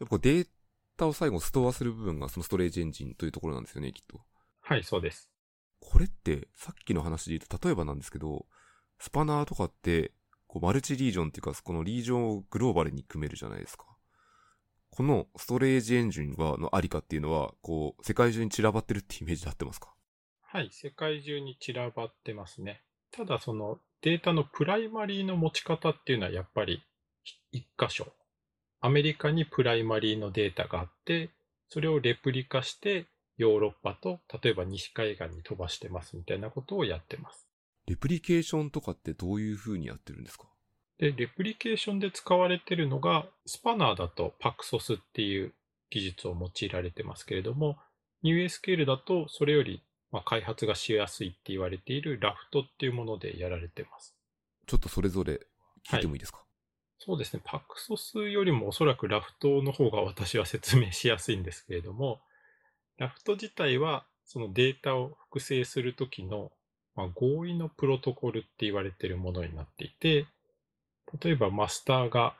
[0.00, 0.48] やっぱデー
[0.96, 4.20] タを最後ストアする部分がそのストレージエンジンというところなんですよね、きっと。
[4.62, 5.30] はい、そうです。
[5.78, 8.46] これってさっきの話で言うと、例えばなんですけど、
[8.98, 10.10] スパナーとかって、
[10.48, 13.84] こうマルチリージョンっていうか、このリージョンをグローバルに組めるじゃないですか。
[14.94, 19.94] このストレージエンジンは、のありかっていうのは、こう、世界中に散らばってるってイメージで合ってますか？
[20.42, 22.82] はい、世界中に散らばってますね。
[23.10, 26.82] ただそのデータのプライマリーの持ち方っていうのはやっぱり
[27.52, 28.12] 一箇所。
[28.82, 31.30] アメリカにプライマリーのデータがあって、
[31.70, 33.06] それをレプリカして
[33.38, 37.48] ヨーロッパと例えば西海岸に飛ばしてますみたいなことをやってます。
[37.86, 40.48] レプリケーションとかってどういうふうにやってるんですか？
[40.98, 45.52] で、レプリケーションで使われてるのが、 Spanner だと Paxos っていう
[45.90, 47.78] 技術を用いられてますけれども、
[48.24, 54.14] NewSQL だとそれよりまあ開発がしやすいって言われているラフトっていうものでやられてます。
[54.66, 55.40] ちょっとそれぞれ
[55.90, 56.46] 聞いてもいいですか、はい、
[57.00, 57.42] そうですね。
[57.44, 62.20] パクソスよりもおそらくラフトの方が私は説明しやすいんですけれども、
[62.98, 66.52] ラフト自体はそのデータを複製するときの、
[66.94, 70.26] まあ、合意のプロトコルって言われているものになっていて、
[71.20, 72.34] 例えばマスターが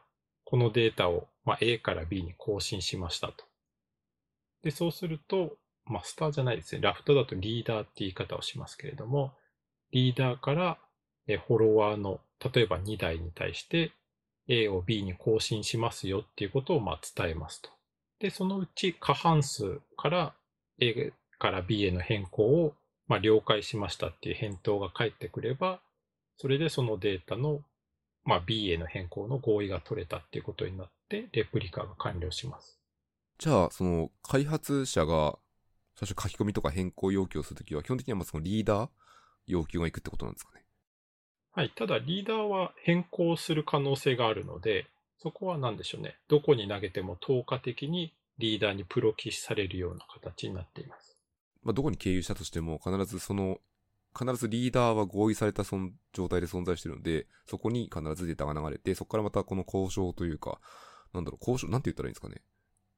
[0.44, 3.44] このデータを、まあ、A から B に更新しましたと。
[4.62, 6.80] で、そうすると、マスターじゃないですね。
[6.80, 9.32] ラフトだとリーダーって言い方をしますけれども、
[9.90, 10.78] リーダーから
[11.26, 12.20] フォロワーの、
[12.52, 13.92] 例えば2台に対して
[14.48, 17.70] A を B に更新しますよっていうことをま伝えますと。
[18.20, 20.34] で、そのうち過半数から
[20.80, 22.74] A から B への変更を
[23.08, 25.80] ま了解しましたっていう返答が返ってくれば、
[26.36, 27.62] それでそのデータの
[28.24, 32.78] まあ、B への変更の合意が取れたっていうことになって、レプリカが完了します。
[33.38, 35.38] じゃあ、その、開発者が、
[35.96, 38.90] 最初書き込みとか変更要求をするときは、基本的にはまあそのリーダー
[39.46, 40.64] 要求がいくってことなんですかね？
[41.52, 41.70] はい。
[41.70, 44.86] ただ、リーダーは変更する可能性があるので、
[45.18, 46.16] そこは何でしょうね。
[46.28, 51.18] どこに投げても透過的にリーダーにプロキシされるような形になっています。
[51.62, 53.58] まあ、どこに経由したとしても、必ずその
[54.18, 60.60] 必ずリーダーは合意された状態で存在しているので、そこに必ずデータが流れて、そこからまたこの交渉というか、
[61.12, 62.42] なんだろう、交渉、なんて言ったらいいんですかね。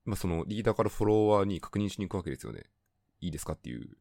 [0.05, 2.65] まあ、そのリーダーからフォロワーに確認しに行くわけですよね。
[3.21, 3.97] いいですかっていう。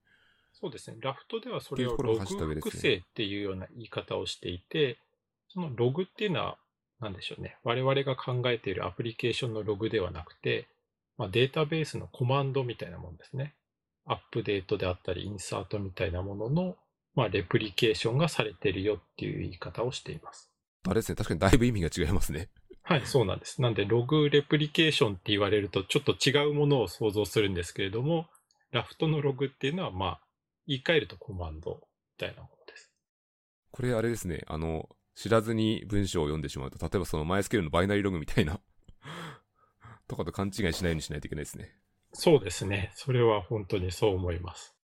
[0.54, 0.97] そうですね。
[1.02, 4.97] ラフトではそれをログ複製っていうような言い方をしていて、
[5.49, 6.58] そのログっていうのは、
[6.99, 7.58] なんでしょうね。
[7.63, 10.67] 我々が考えているアプリケーションのログではなくて、
[11.17, 13.56] まあ、データベースのコマンドみたいなものですね。
[14.06, 16.78] アップデートであったり、インサートみたいなものの
[17.15, 20.49] まあ、レプリケーションがされてるよっていう言い方をしています。
[20.86, 22.49] あれですね、確かにだいぶ意味が違いますね。
[22.82, 23.62] はい、そうなんです。
[23.62, 28.28] なんで、ログレプリケーションって言われると、ちょっと違うものを想像するんですけれども、
[28.71, 30.21] ラフトのログっていうのは、まあ、
[30.67, 31.80] 言い換えるとコマンドみ
[32.17, 32.91] たいなものです。
[33.71, 38.60] これあれですね、あの、知らずに文章を読んでしまうと、例えばそのマイスケールのバイナリーログみたいな
[40.08, 41.78] とかと勘違いしないようにしないといけないですね。
[42.12, 42.91] そうですね。
[42.95, 44.76] それは本当にそう思います。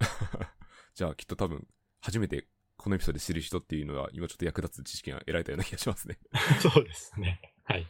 [0.94, 1.66] じゃあきっと多分、
[2.04, 6.18] 初めてこのエピソードで知る人っていうのは、今ちょっと役立つ知識が得られたような気がしますね。
[6.60, 7.40] そうですね。
[7.64, 7.86] はい。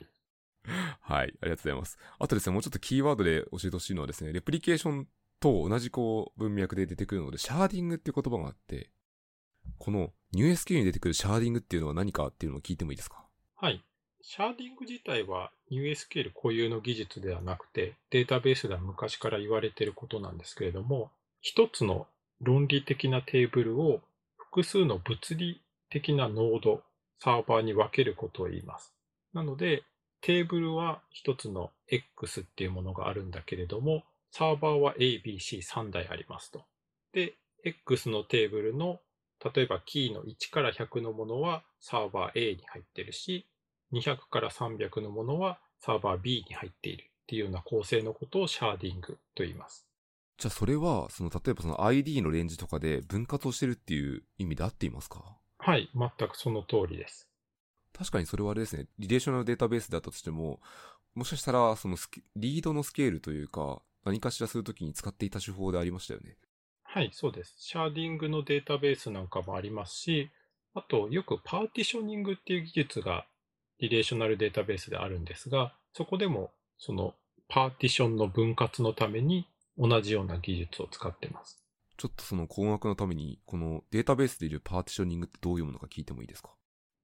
[1.00, 1.98] はい、ありがとうございます。
[2.20, 5.08] あとですね、もうちょっとキーワードで教えてほしいのはですね、レプリケーション
[5.40, 8.90] と同じこう文脈で出てくるので、シャーディングっていう言葉があって、
[9.78, 13.26] この NewSQ に出てくるシャーディングっていうのは何かっていうのを聞いてもいいですか？
[13.56, 13.84] はい。
[14.22, 22.06] シャーディング自体は NewSQL 固有の技術ではなくて、データベースでは昔から言われていることなんですけれども、一つの
[22.44, 24.00] 論理的なテーブルを
[24.36, 26.82] 複数の物理的なノード、
[27.18, 28.92] サーバーに分けることを言います。
[29.32, 29.82] なので、
[30.20, 36.64] テーブルは一つの X っていうものがあるんだけれども、サーバーは A、B、C、3台ありますと。
[37.12, 39.00] で、X のテーブルの、
[39.54, 43.46] 例えばキーの1から100のものはサーバー A に入ってるし、
[43.92, 49.86] 200から300のものはサーバー B に入っているっていうような構成のことをシャーディングと言います。
[50.38, 55.38] じゃあそれは、その例えばその ID のレンジとかで分割をしてるっていう意味で合っていますか？
[55.58, 57.28] はい、全くその通りです。
[57.96, 60.60] 確かにそれはあれですね、リレーショナルデータベースであったとしても、
[61.14, 61.96] もしかしたら、その
[62.34, 66.36] リードのスケールというか、何かしらするときに使っていた手法でありましたよね。
[66.82, 67.54] はい、そうです。
[67.58, 70.30] シャーディングのデータベースなんかもありますし、
[70.74, 73.24] あとよくパーティショニングっていう技術が
[73.78, 77.14] リレーショナルデータベースであるんですが、そこでもその
[77.48, 81.60] パーティションの分割のために同じような技術を使ってます。
[81.96, 86.50] ちょっとその困惑のために、このデータベースでいうパーティショニングってどういうものか聞いてもいいですか？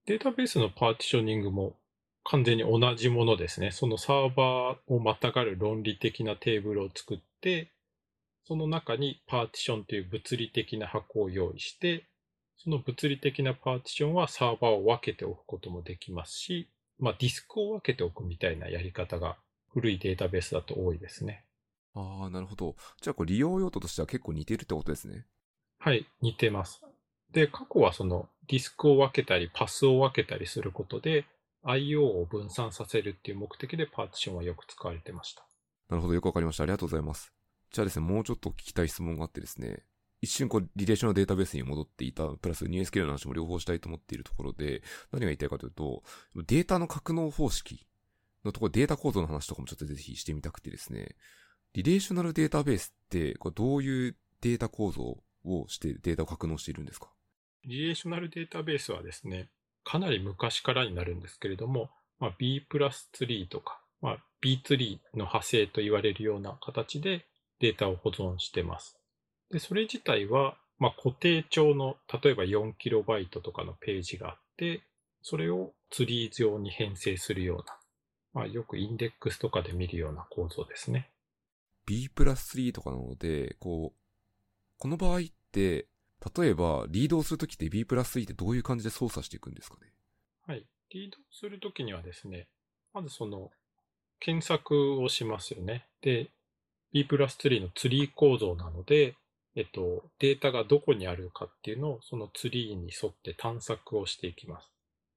[0.07, 1.77] データベースのパーティショニングも
[2.25, 3.71] 完全に同じものですね。
[3.71, 7.73] そのサーバーをまたがる論理的なテーブルを作って、
[8.45, 12.05] その中にパーティションという物理的な箱を用意して、
[12.57, 19.37] その物理的なパーティションはサーバーを分けておくこともできますし、まあディスクを分けておくみたいなやり方が
[19.73, 21.45] 古いデータベースだと多いですね。
[21.95, 22.77] ああ、なるほど。
[23.01, 25.27] じゃあこれ利用用途としては結構似てるってことですね。
[25.79, 26.83] はい、似てます。
[27.33, 31.27] で、過去はそのディスクを分けたり、パスを分けたりすることで、
[31.65, 35.47] IO を分散させるっていう目的でパーティションはよく使われてました。
[35.89, 36.63] なるほど、よくわかりました。
[36.63, 37.33] ありがとうございます。
[37.73, 39.85] じゃあですね、もうちょっと聞きたい質問があってですね、
[40.21, 46.03] 一瞬こう、リレーショナルデータベースに戻っていた、プラス NewSQL の話も両方したいと思っているところで、何が言いたいかというと、
[46.47, 47.87] データの格納方式
[48.45, 51.17] のところ、データ構造の話とかもちょっとぜひしてみたくてですね、
[51.73, 57.09] リレーショナルデータベースって、これどういうデータ構造をしてデータを格納しているんですか？
[57.65, 59.51] リレーショナルデータベースはですね、
[59.85, 67.27] かなり昔からになるんですけれども、まあ、B プラスツリーとか、まあ、B ツリーの派生と言われるような形で
[67.61, 68.99] データを保存してます。
[69.51, 74.83] で、それ自体は、まあ、固定帳の、例えば 4KB とかのページがあって、
[75.23, 77.79] それをツリー上に編成するような、
[78.33, 81.11] まあ、よくインデックスとかで見るような構造ですね。
[81.91, 83.99] B プラス3とかなので、こう、
[84.79, 85.89] この場合って、
[86.37, 89.91] 例えば、リードをするときって B プラス3ってどういう感じで操作していくんですかね？
[90.47, 90.65] はい。
[90.91, 92.47] リードするときにはですね、
[92.95, 93.51] まずその、
[94.21, 95.89] 検索をしますよね。
[96.01, 96.31] で、
[96.93, 99.17] B プラスツリーのツリー構造なので、
[99.57, 104.69] えっと、データがどこにあるかっていうのをそのツリーに沿って探索をしていきます。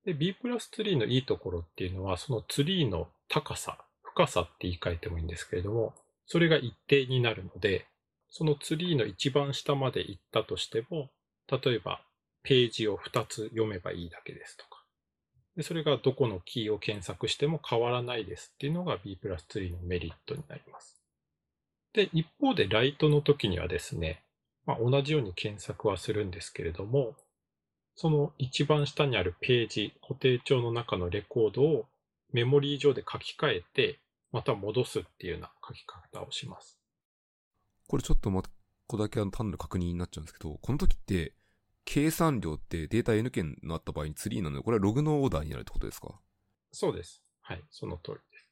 [0.05, 5.93] で、B プラスツリーのいいところっていうのは、そのツリーの高さ、深さって言い換えてもいいんですけれども、
[6.25, 7.87] それが一定になるので、
[8.29, 11.11] そのツリーの一番下まで行ったとしても、
[11.49, 12.01] 例えば
[12.43, 14.83] ページを2つ読めばいいだけですとか。
[15.55, 20.99] でそれがどこのキーを検索しても変わらないですっていうのが B プラスツリーのメリットになります。
[21.93, 24.23] で、一方でライトの時にはですね、
[24.65, 27.15] まあ、同じように検索はするんですけれども、
[27.95, 31.85] その一番下にあるページ、固定帳の中のレコードを
[32.31, 33.99] メモリー上で書き換えて、
[34.33, 36.77] また戻すっていうような書き方をします。
[37.87, 38.49] これちょっとま、こ
[38.87, 41.33] こだけあの単なる確認になっちゃうんですけど、この時って、
[41.85, 46.19] 計算量ってデータ N 件のあった場合にツリーなので、これはログのオーダーになるってことですか？
[46.71, 47.23] そうです。
[47.41, 48.47] はい、その通りです。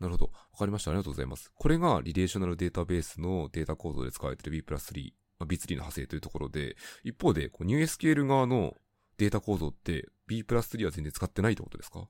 [0.00, 0.24] なるほど。
[0.24, 0.90] わかりました。
[0.90, 1.52] ありがとうございます。
[1.54, 8.74] これがリレーショナルデータベースのデータ構造で使われている B プラス3、まあ、B3 の派生というところで、一方で、こう NewSQL 側の
[9.18, 12.08] データ構造って B プラス3は全然使ってないってことですか？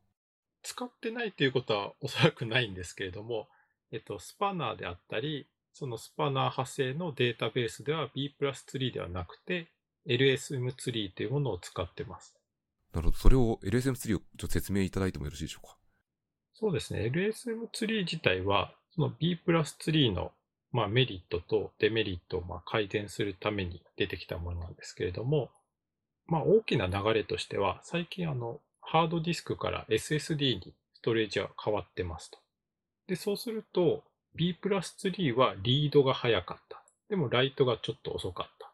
[0.63, 3.49] 使ってないということはおそらくないんですけれども、
[3.93, 9.69] えっと、スパナーであったり、そのスパナー派生のデータベースでは B プラスツリーではなくて、
[10.07, 12.35] LSM ツリーというものを使ってます。
[12.93, 13.17] なるほど。
[13.19, 15.77] それを LSM ツリーをちょっと説明いただいてもよろしいでしょうか？
[16.55, 17.11] そうですね。
[17.15, 20.33] LSM ツリー自体は、その B プラスツリーの、
[20.73, 25.51] まあ、メリットとデメリットをまあ改善するために出てきたものなんですけれども、
[26.27, 28.61] まあ、大きな流れとしては、最近あの、
[28.93, 32.39] ハードディスクから SSD にストレージは変わってますと。
[33.07, 34.03] で、そうすると、
[34.35, 36.83] B プラスツリーはリードが早かった。
[37.09, 38.73] でもライトがちょっと遅かった。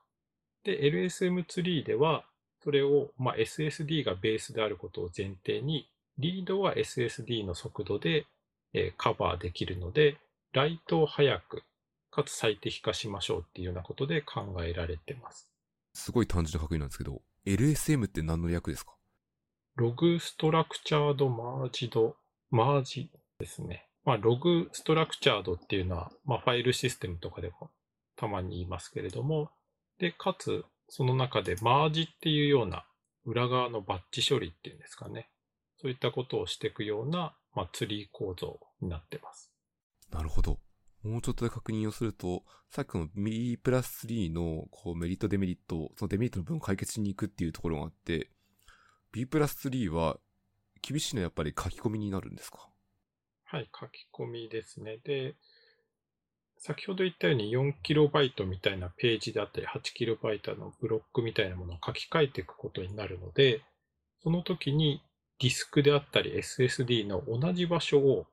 [0.65, 2.25] で、LSM ツリーでは、
[2.65, 5.87] それを、まあ、SSD がベースであることを前提に、
[6.17, 8.25] リードは SSD の速度で、
[8.73, 10.17] え、カバーできるので、
[10.55, 11.63] ライトを早く、
[12.11, 15.47] かつ最適化しましょうっていうようなことで考えられてます。
[15.93, 18.96] すごい単純な確認なんですけど、LSM って何の略ですか？
[19.77, 22.17] ログストラクチャードマージド、
[22.51, 23.87] マージですね。
[24.07, 27.69] まあ、ログストラクチャードっていうのは、まあ、ファイルシステムとかでも
[28.17, 29.51] たまに言いますけれども、
[29.99, 32.87] で、かつ、その中でマージっていうような
[33.27, 35.29] 裏側のバッチ処理っていうんですかね。
[35.79, 39.53] そういったことをしていくような、まあ、ツリー構造になってます。
[40.11, 40.59] なるほど。
[41.03, 48.31] もうちょっとで確認をすると、さっきの B プラス3のこうメリットデメリット、そのデメリットの分を解決しに行くっていうところがあって、
[49.17, 50.19] B プラス3は
[50.83, 52.69] 厳しいのはやっぱり書き込みになるんですか？
[53.45, 54.99] はい、書き込みですね。
[55.03, 55.37] で、
[56.59, 63.63] 先ほど言ったように 4KB みたいなページであったり 8KB のブロックみたいなものを書き換えていくことになるので、
[64.23, 65.01] その時に
[65.41, 68.27] ディスクであったり SSD の同じ場所を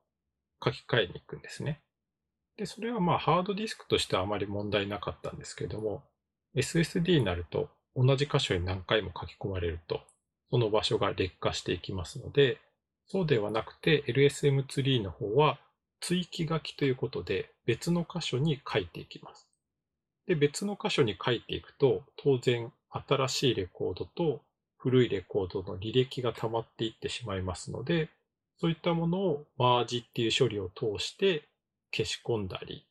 [0.61, 1.79] 書き換えに行くんですね。
[2.57, 6.03] で、それはまあハードディスクとしてはあまり問題なかったんですけども、
[6.57, 10.01] SSD になると同じ箇所に何回も書き込まれると、
[10.53, 12.59] その場所が劣化していきますので、
[13.07, 15.57] そうではなくて LSM ツリーの方は
[15.99, 19.49] 追記書きということで別の箇所に書いていきます。
[20.27, 24.41] で、別の箇所に書いていくと、当然新しいレコードと
[24.77, 28.11] 古いレコードの履歴が溜まっていってしまいますので、
[28.59, 31.49] そういったものをマージっていう処理を通して
[31.91, 32.85] 消し込んだり、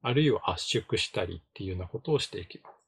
[0.00, 2.83] あるいは圧縮したりっていうようなことをしていきます。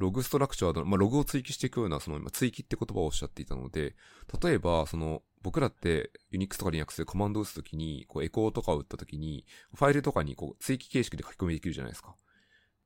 [0.00, 3.94] ログストラクチャード、まあ、ログを追記していくような、その今、追記って言葉をおっしゃっていたので、
[4.42, 9.44] 例えば、その、僕らって Unix とか Linux でコマンドを打つときに、こう、エコーとかを打ったときに、
[9.74, 12.16] ファイルとかにこう、追記形式で書き込みできるじゃないですか。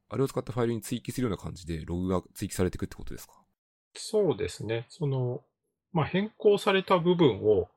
[0.08, 3.34] あれを使ったファイルに追記するような感じで、ログが追記されていくってことですか？
[3.94, 4.86] そうですね。
[4.88, 5.44] その、
[5.92, 7.68] まあ、変更された部分を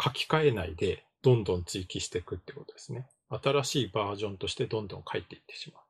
[0.00, 3.08] 書き換えないで、どんどん追記していくってことですね。
[3.28, 5.82] 新しいバージョンとしてどんどん書いていってしまう。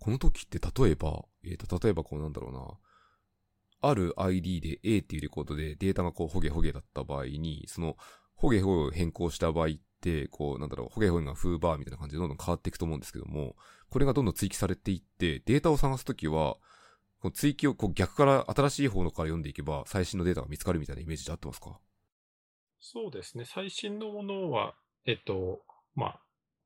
[0.00, 3.90] この時って例えば、えっ、ー、と、例えばこうなんだろうな。
[3.90, 7.96] ある ID で A っていうレコードでデータがこうホゲホゲだった場合に、その
[8.34, 9.70] ホゲホゲを変更した場合っ
[10.00, 13.56] て、こうなんだろう、ホゲホゲがフーバーみたいな感じでどんどん変わっていくと思うんですけども、
[13.90, 16.56] これがどんどん追記されていって、データを探すときは、
[17.20, 21.78] この追記をこう逆から新しい方のから読んでいけば最新のデータが見つかるみたいなイメージで合ってますか？
[22.80, 23.44] そうですね。
[23.44, 24.74] 最新のものは、
[25.04, 25.60] えっと、
[25.94, 26.20] まあ、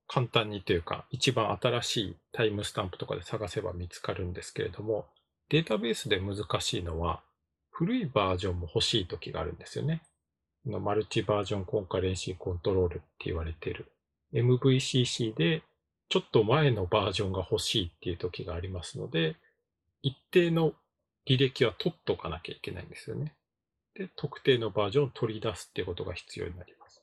[0.07, 5.07] 簡単にというか、一番新しいタイムスタンプとかで探せば見つかるんですけれども、
[5.49, 7.23] データベースで難しいのは、
[7.71, 10.03] 古いバージョンも欲しい時があるんですよね。
[10.65, 13.93] マルチバージョンコンカレンシーコントロールって言われている
[14.33, 15.63] MVCC で
[16.09, 19.37] ちょっと前のバージョンが欲しいっていう時がありますので、
[20.03, 20.75] 一定の
[21.27, 23.35] 履歴は取っとかなきゃいけないんですよね。
[23.95, 27.03] で、特定のバージョンを取り出すっていうことが必要になります。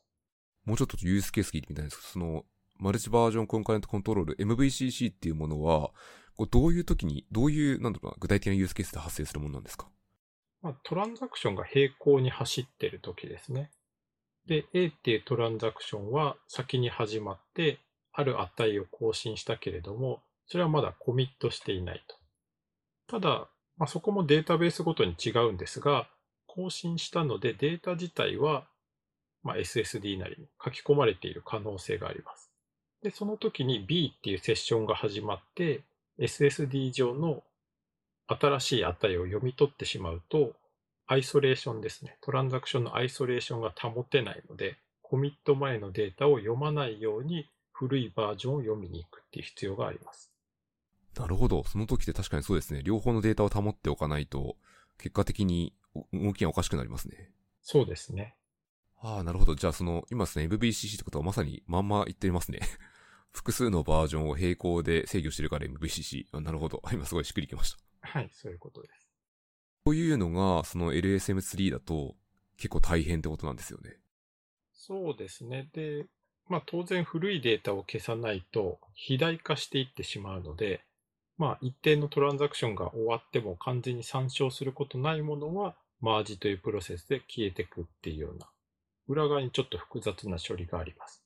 [0.65, 2.45] もうちょっとユースケース聞いてみたいんですけど、その、
[2.81, 5.91] マルチバージョンコンカレントコントロール、MVCC っていうものは、
[6.35, 9.87] こうどういう時に、どういう、なんだろうな、具体的なユースケースで発生するものなんですか？
[10.63, 13.69] まあ、トランザクションが並行に走ってる時ですね。
[14.47, 17.79] で、A っていうトランザクションは先に始まって、
[18.11, 22.17] ある値を更新したけれども、それはまだコミットしていないと。
[23.07, 26.09] ただ、まあ、そこもデータベースごとに違うんですが、
[26.47, 28.67] 更新したのでデータ自体は、
[29.43, 32.50] まあ、SSD なりに書き込まれている可能性があります。
[33.03, 35.81] で、その時に B っていうセッションが始まって、
[36.19, 37.43] SSD 上の
[38.27, 40.53] 新しい値を読み取ってしまうと、
[41.07, 42.17] アイソレーションですね。
[42.21, 50.31] トランザクションのアイソレーションが保てないので、コミット前のデータを読まないように古いバージョンを読みに行くっていう必要があります。
[51.19, 51.63] なるほど。
[51.65, 52.81] その時って確かにそうですね。
[52.83, 54.55] 両方のデータを保っておかないと、
[54.97, 55.73] 結果的に
[56.13, 57.31] 動きがおかしくなりますね。
[57.61, 58.35] そうですね。
[59.01, 59.55] ああ、なるほど。
[59.55, 62.59] じゃあその、今ですね、MVCC ってことはまさにまんま言ってますね。
[63.31, 66.25] 複数のバージョンを並行で制御してるから MVCC。
[66.31, 66.81] あなるほど。
[66.91, 67.79] 今すごいしっくりきました。
[68.01, 69.09] はい、そういうことです。
[69.85, 72.15] こういうのが、その LSM3 だと
[72.57, 73.97] 結構大変ってことなんですよね。
[74.73, 75.69] そうですね。
[75.73, 76.07] で、
[76.47, 80.83] まあ当然古いデータを消さないと肥大化していってしまうので、
[81.37, 88.49] まあ一定のトランザクションが終わっても完全に参照することないものは、マージというプロセスで消えていくっていうような、
[89.07, 91.23] 裏側にちょっと複雑な処理があります。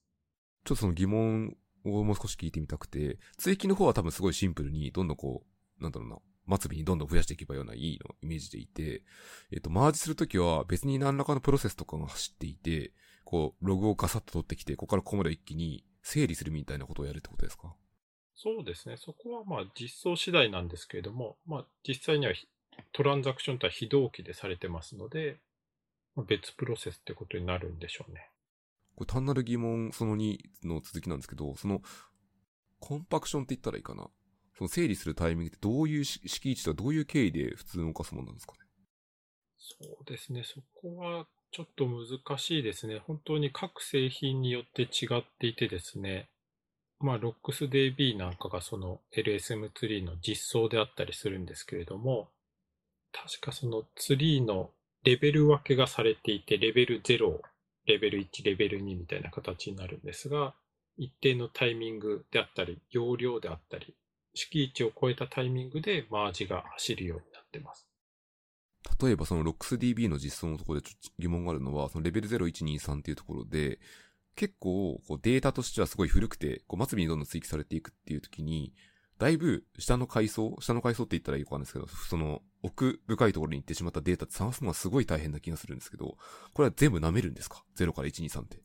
[0.65, 1.57] ちょっとその疑問
[1.93, 5.43] をもう少し聞いてみたくて、追記の方は多分すごいシンプルに、どんどんこ
[5.79, 9.03] う、なんだろうな、末尾にどんどん増やしていけばようないいのイメージでいて、
[9.51, 17.73] えっと、マージするときは別に何らかのプロセスとかが走っていて、こう、ログをガサッと取ってきて、ここからここまで一気に整理するみたいなことをやるってことですか？
[18.35, 18.97] そうですね。
[18.97, 22.33] そこはまあ実装次第なんですけれども、まあ実際には
[22.91, 25.39] トランザクションとは非同期でされてますので、
[26.27, 28.29] 別プロセスってことになるんでしょうね。
[28.95, 31.81] これ単なる疑問その2の続きなんですけど、その
[32.79, 34.07] コンパクションって言ったらいいかな。
[34.57, 38.59] その整理するタイミングってどういう敷地とかどういう経緯で普通動かすものなんですかね
[39.57, 40.43] そうですね。
[40.43, 42.99] そこはちょっと難しいですね。
[42.99, 46.29] 本当に各製品によって違っていてですね。
[46.99, 52.29] まあ、RocksDB なんかがその LSM ツリーの実装であったりするんですけれども、
[53.11, 54.71] 確かそのツリーの
[55.03, 57.41] レベル分けがされていて、レベル0、
[57.85, 60.53] レベル1、レベル2みたいな形になるんですが、
[60.97, 63.95] 一定のタイミングであったり、容量であったり、
[64.33, 67.87] 敷地を超えたタイミングでマージが走るようになってます。
[69.01, 73.79] 例えばその RocksDB の実装のところでちょっと疑問があるのは、そのレベル0、1、2、3っていうところで、
[74.35, 78.73] 結構こうデータとしてはすごい古くて、こう末尾にどんどん追記されていくっていう時に、
[79.17, 86.17] だいぶ下の階層、下の階層って言ったらいいかわかんですけど、その奥深いところに行ってしまったデータって探すのはすごい大変な気がするんですけど、
[86.53, 88.59] これは全部舐めるんですか ?0 から1、2、3って。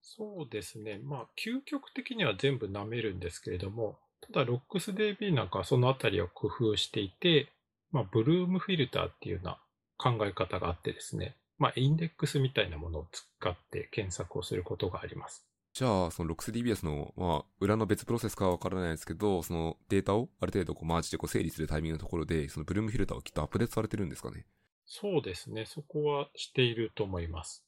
[0.00, 0.98] そうですね。
[1.02, 7.52] まあ、究極的には全部舐めるんですけれども、ただ RocksDB なんかはそのあたりを工夫していて、
[7.90, 9.58] まあ、ブルームフィルターっていうような
[9.96, 15.49] 考え方があってですね、まあ、インデックスみたいなものを使って検索をすることがあります。
[15.72, 24.46] じゃあ、その RocksDBS の、まあ、裏の別プロセスかはわからないですけど、そのデータをある程度こうマージでこう整理するタイミングのところで、そのブルームフィルターをきっとアップデートされてるんですかね
[24.84, 25.66] そうですね。
[25.66, 27.64] そこはしていると思います。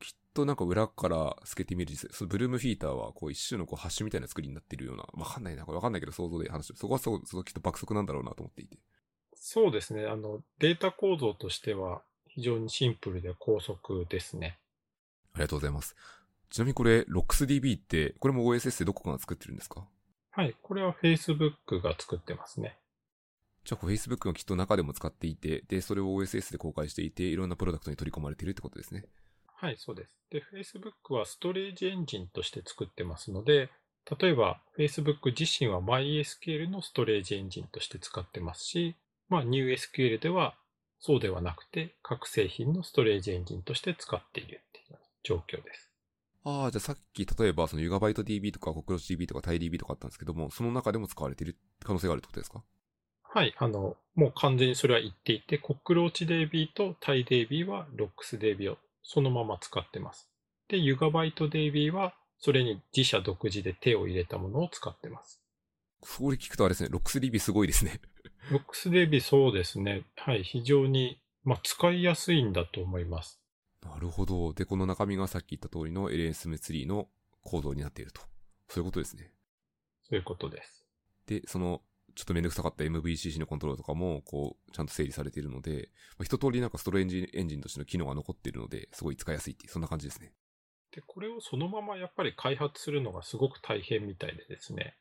[0.00, 6.78] きっとなんか裏から透けてみるそのブルームフィルターはこう一種のこうハッシュみたいな作りになっているような、わかんないな、これわかんないけど想像で話してる。
[6.78, 8.78] そこはそう、そこきっと爆速なんだろうなと思っていて。
[9.34, 10.06] そうですね。
[10.06, 14.58] あの、データ構造としては非常にシンプルで高速ですね。
[15.34, 15.94] ありがとうございます。
[16.54, 19.88] ちなみにこれ、RocksDB って、これも OSS でどこが作ってるんですか？
[20.30, 22.78] はい、これは Facebook が作ってますね。
[23.64, 29.04] じゃあ、Facebook がきっと中でも使っていて、で、それを OSS で公開していて、いろんなプロダクトに取り込まれているってことですね。
[29.56, 30.16] はい、そうです。
[30.30, 33.70] で、Facebook はストレージエンジンとして作ってますので、
[34.20, 38.94] 例えば Facebook 自身は MySQL のストレージエンジンとして使ってますし、
[39.28, 40.54] まあ NewSQL では
[41.00, 45.90] そうではなくて、各製品のストレージエンジンとして使っているっていう状況です。
[46.46, 52.62] ああ、じゃあさっき、例えば、そのユガバイト DB とか、コクロチ DB とか、タイ DB とかあったんですけども、その中でも使われている可能性があるってことですか？
[53.22, 60.30] はい、あの、もう完全にそれは言っていて、コクローチ DB とタイ DB は RocksDB をそのまま使ってます。
[60.68, 65.40] で、ユガバイト DB は、それに自社独自で手を入れたものを使ってます。
[66.02, 68.00] それ聞くとあれですね、RocksDB すごいですね。
[68.50, 70.04] RocksDB そうですね。
[70.16, 73.40] はい、非常に、まあ、使いやすいんだと思います。
[73.84, 74.52] なるほど。
[74.52, 77.08] で、この中身がさっき言った通りの LSM ツリーの
[77.42, 78.22] 構造になっていると。
[78.68, 79.30] そういうことですね。
[80.02, 80.86] そういうことです。
[81.26, 81.82] で、その、
[82.14, 90.32] ちょっとめんどくさかった MVCC のコントロールとかも、こう、ちゃんと整理されているので、まあ、一通りなんかストレンジエンジンとしての機能が残っているので、すごい使いやすいっていう、そんな感じですね。
[90.92, 94.96] で、これをそのままやっぱり開発するのがすごく大変みたいでですね。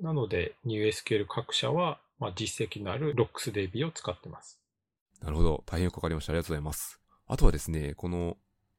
[0.00, 4.60] なので、NewSQL 各社は、まあ、実績のある RocksDB を使ってます。
[5.20, 5.64] なるほど。
[5.66, 6.32] 大変よくわかりました。
[6.32, 7.00] ありがとうございます。
[7.28, 8.36] あとはですね、この、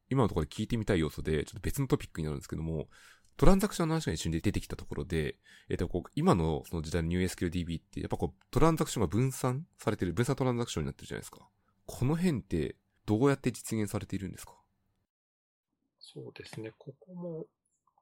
[0.08, 2.88] 今のところで聞いてみたい要素で、ちょっと別のトピックになるんですけども、
[3.36, 5.36] トランザクションの話が一瞬で出てきたところで、
[5.68, 11.48] えっ、ー、と、こう、今のその時代の NewSQLDB って、やっぱこう、トランザクションが分散されてる、分散トランザクションになってるじゃないですか。
[11.86, 12.76] この辺って、
[13.06, 14.52] どうやって実現されているんですか？
[15.98, 16.72] そうですね。
[16.78, 17.46] ここも、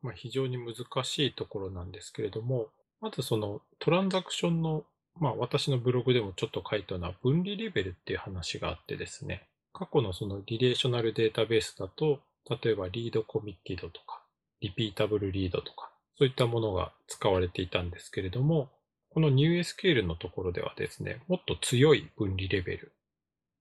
[0.02, 0.74] まあ、非常に難
[1.04, 2.68] しいところなんですけれども、
[3.00, 4.84] まずそのトランザクションの、
[5.14, 9.48] まあ私のブログでもちょっと書いたような分離レベルっていう話があってですね、
[9.78, 12.20] 過去のそのリレーショナルデータベースだと、
[12.62, 14.22] 例えばリードコミッティドとか、
[14.60, 18.70] リピータブルリードとか、そういったものが使われていたんですけれども、
[19.10, 22.92] この NewSQL のところではですね、もっと強い分離レベル、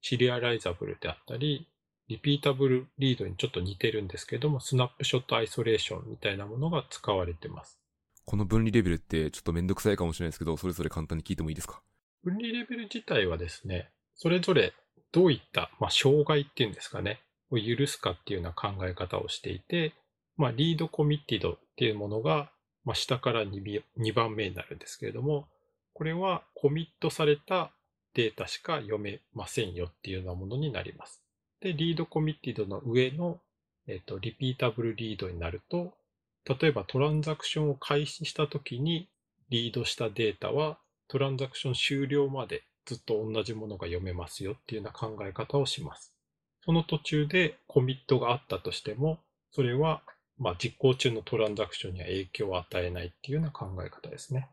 [0.01, 1.67] シリアライザブルであったり、
[2.07, 7.79] リピータブルリードにちょっと似てるんですけども、スナップショットアイソレーションみたいなものが使われてます。
[8.25, 11.81] この分離レベルってちょっとめんどくさいかもしれないですけど、それぞれ簡単に聞いてもいいですか？
[12.23, 14.73] 分離レベル自体はですね、それぞれ
[15.17, 19.95] どういった、まあ、障害っていうんですかね、を許すかっていうような考え方をしていて、
[20.35, 22.51] まあ、リードコミッティドっていうものが、
[22.85, 25.47] まあ、下から 2, 2番目になるんですけれども、
[25.93, 27.71] これはコミットされた
[28.13, 31.23] データしか読めませんよっていうようなものになります。
[31.61, 33.39] で、リードコミッティドの上の、
[33.87, 35.95] えっ、と、リピータブルリードになると、
[36.45, 39.09] 例えばトランザクションを開始したときに
[39.49, 46.15] リードしたデータはトランザクション終了までずっと同じものが読めますよっていうような考え方をします。
[46.65, 49.19] その途中でコミットがあったとしても、
[49.51, 50.01] それは
[50.37, 54.49] まあ実行中のトランザクションには影響を与えないっていうような考え方ですね。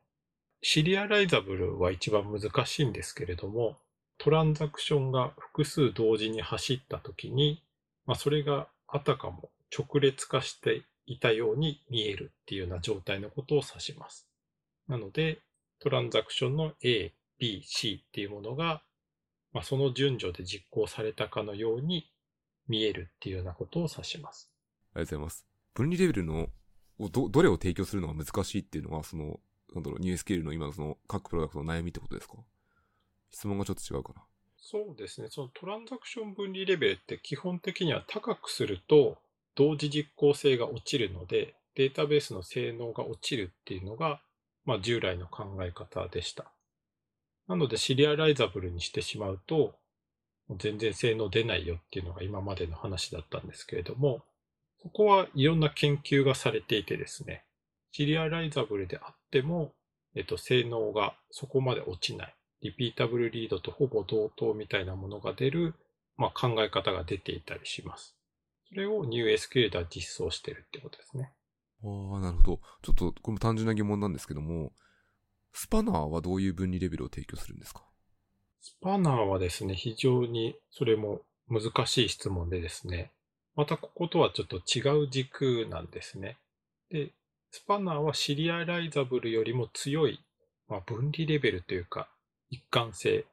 [0.63, 3.77] シリアライザブルは一番難しいんですけれども、
[4.19, 7.63] トランザクションが複数同時に走ったときに、
[8.07, 14.27] まあ、それがあたかも直列化していたように見えるっていうような状態のことを指します。
[14.89, 15.41] なので、
[15.81, 17.13] トランザクションの A、
[17.45, 18.83] B、C っていうものが、
[19.53, 22.11] まあ、その順序で実行されたかのように
[22.69, 24.51] 見えるっていうようなことを指します。
[24.95, 25.47] ありがとうございます。
[25.75, 26.49] 分離レベルの
[26.99, 29.41] ど、どれを提供するのが難しいっていうのは、その、
[29.75, 32.37] なんだろう、ニュースケールの今のその各プロダクトの悩みってことですか？
[33.31, 34.23] 質問がちょっと違うかな。
[34.57, 35.29] そうですね。
[35.31, 39.19] そのトランザクション分離レベルって基本的には高くすると
[39.55, 44.23] 同時実行性が落ちるので、データベースの性能が落ちるっていうのが、
[44.65, 46.54] まあ従来の考え方でした。
[47.49, 49.75] なのでシリアライザブルにしてしまうと、
[50.59, 54.23] 全然性能出ないよっていうのが今までの話だったんですけれども、
[54.83, 57.45] そこはいろんな研究がされていてですね、
[57.93, 59.73] シリアライザブルであっても、
[60.15, 62.35] えっと、性能がそこまで落ちない。
[62.61, 65.75] リピータブルリードとほぼ同等みたいなものが出る、
[66.17, 68.17] まあ、考え方が出ていたりします。
[68.69, 71.33] それを NewSQL では実装してるってことですね。
[71.83, 72.61] ああ、なるほど。
[72.83, 74.73] ちょっと、これも単純な疑問なんですけども、
[75.57, 77.83] スパナーはどういう分離レベルを提供するんですか？
[78.61, 83.13] スパナーはですね、非常にそれも難しい質問でですね、
[83.55, 86.37] またこことはちょっと違う軸なんですね。
[86.91, 87.11] で、
[87.53, 90.19] Spanner は serializable よりも強い、
[90.69, 92.09] まあ、分離レベルというか、
[92.51, 93.25] 一貫性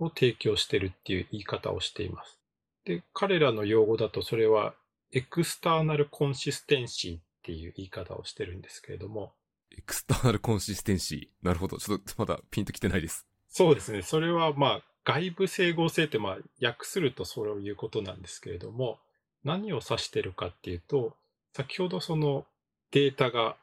[0.00, 2.36] を提供してるっていう言い方をしています。
[2.84, 4.74] で、彼らの用語だとそれは
[5.12, 9.32] external consistency っていう言い方をしてるんですけれども。
[9.76, 11.46] External consistency。
[11.46, 11.78] なるほど。
[11.78, 13.26] ちょっとまだピンときてないです。
[13.48, 14.02] そうですね。
[14.02, 18.98] それはまあ外部整合性ってまあ訳するとそういうことなんですけれども、
[19.44, 21.16] 何を指してるかっていうと、
[21.54, 22.46] 先ほどその
[22.92, 23.56] データが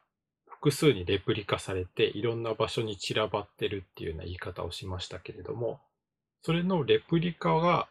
[0.47, 5.79] 複数にレプリカされていろんな場所に散らばってるっていうような言い方をしましたけれども、
[6.41, 7.87] それのレプリカが、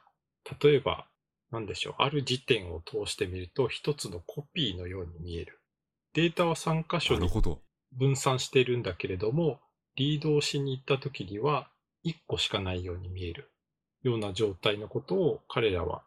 [0.62, 1.06] 例えば、
[1.52, 5.60] 何でしょう、ある時点を通してみると一つのコピーのように見える。
[6.14, 7.28] データは3箇所に
[7.96, 9.60] 分散しているんだけれども、
[9.96, 11.68] リードをしに行った時には
[12.04, 13.50] 1個しかないように見える
[14.02, 16.02] ような状態のことを彼らは、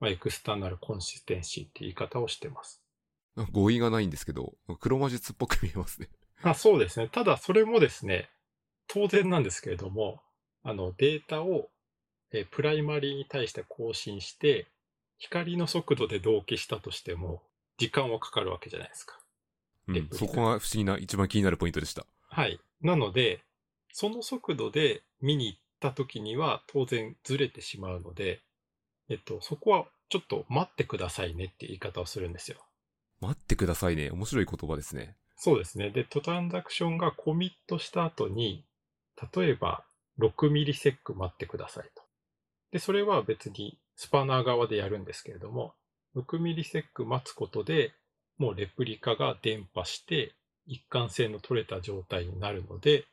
[0.00, 2.82] まあ、 external consistency って言い方をしてます。
[3.52, 6.08] 語彙がないんですけど、黒魔術っぽく見えますね。
[6.42, 7.08] あそうですね。
[7.08, 8.30] ただそれもですね、
[8.86, 10.22] 当然なんですけれども、
[10.62, 11.68] あのデータを
[12.32, 14.66] えプライマリーに対して更新して、
[15.18, 17.42] 光の速度で同期したとしても、
[17.78, 19.18] 時間はかかるわけじゃないですか。
[19.88, 22.06] うん、そこが不思議な、一番気になるポイントでした。
[22.28, 22.60] はい。
[22.82, 23.42] なので、
[23.92, 28.42] その速度で見に行った時には当然ずれてしまうので、
[29.08, 32.58] えっと、そこはちょっと待ってくださいねって言い方をするんですよ。
[33.20, 34.10] 待ってくださいね。
[34.10, 35.16] 面白い言葉ですね。
[35.36, 35.90] そうですね。
[35.90, 38.64] で、トランザクションがコミットした後に、
[39.34, 39.84] 例えば
[40.18, 42.02] 6ミリセック待ってくださいと。
[42.72, 45.74] で、それは別にスパナー側でやるんですけれども、
[46.16, 47.92] 6ミリセック待つことで、
[48.38, 50.32] もうレプリカが伝播して、
[50.66, 53.04] 一貫性の取れた状態になるので、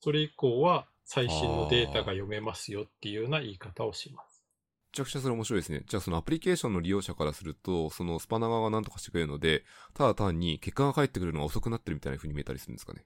[0.00, 4.44] それ以降は最新のデータが読めますよっていうような言い方をします。
[4.92, 5.82] めちゃくちゃそれ面白いですね。
[5.86, 9.64] じゃあそのアプリケーションの利用者からすると、そのスパナ側が何とかしてくれるので、
[9.94, 13.04] ただ単に結果が返ってくるのが遅くなってるみたいな風に見えたりするんですかね？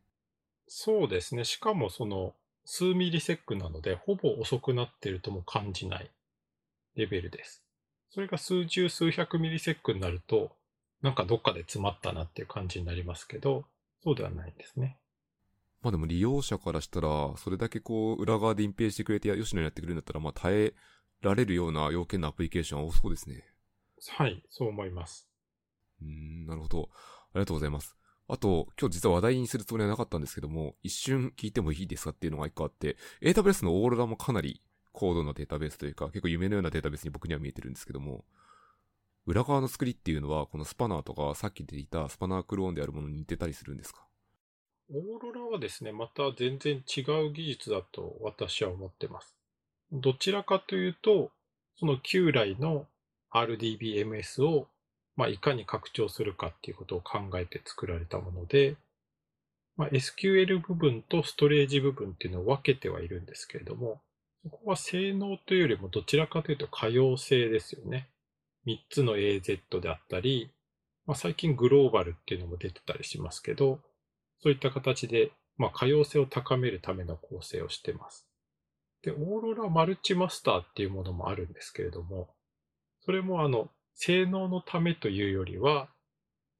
[0.68, 1.44] そうですね。
[1.44, 6.10] しかもその数ミリセックなので、ほぼ遅くなってるとも感じない
[6.96, 7.62] レベルです。
[8.10, 10.52] それが数十数百ミリセックになると、
[11.02, 13.64] なんかどっかで詰まったなっていう感じになりますけど、
[14.04, 14.98] そうではないんですね。
[15.82, 20.74] まあでも利用者からしたら、それだけこう、裏側で隠蔽してくれて、吉野にやってくれるんだったら、まあ耐え
[21.20, 23.44] られるような要件のアプリケーションは多そうですね。
[24.10, 25.28] はい、そう思います。
[26.00, 26.88] うん、なるほど。
[26.92, 27.96] ありがとうございます。
[28.28, 38.24] あと、今日実は話題にするつもりはなかったんですけども、一瞬聞いてもいいですかっていうのが一個あって、AWS のオーロラもかなり高度なデータベースというか、結構夢のようなデータベースに僕には見えてるんですけども、
[39.26, 44.02] 裏側の作りっていうのは、このスパナーとか、さっき出ていたスパナークローンであるものに似てたりするんですか？
[44.92, 49.34] オーロラはですね、また全然違う技術だと私は思ってます。
[49.92, 51.30] どちらかというと、
[51.78, 52.86] その旧来の
[53.32, 54.68] RDBMS を、
[55.16, 58.76] まあ、いかに拡張するかっていうことを考えて作られたもので、
[59.76, 64.00] まあ、SQL 部分とストレージ部分っていうのを分けてはいるんですけれども、
[64.42, 68.08] そこは性能というよりもどちらかというと可用性ですよね。
[68.66, 70.50] 3つの AZ であったり、
[71.06, 73.80] まあ、最近グローバルっていうのも出てたりしますけど、
[74.42, 78.26] そういった形で、まあ、可用性を高めるための構成をしてます。
[79.02, 82.28] で、オーロラマルチマスターっていうものもあるんですけれども、
[83.04, 85.88] それもあの、性能のためというよりは、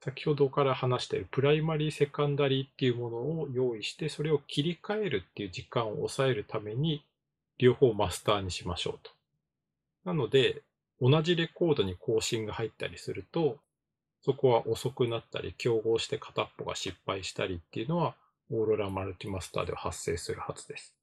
[0.05, 7.05] 先ほどから話しているプライマリー、セカンダリーっていうものを用意して、それを切り替えるっていう時間を抑えるために、
[7.59, 9.13] 両方マスターにしましょうと。
[10.05, 10.63] なので、
[11.03, 13.59] 同じレコードに更新が入ったりすると、
[14.25, 18.15] そこは遅くなったり、競合して片っぽが失敗したりっていうのは、
[18.53, 20.95] Aurora マルチマスターでは発生するはずです。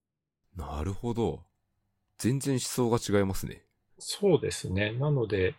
[0.56, 1.44] なるほど。
[2.18, 3.62] 全然思想が違いますね。
[3.98, 4.94] そうですね。
[4.94, 5.56] なので、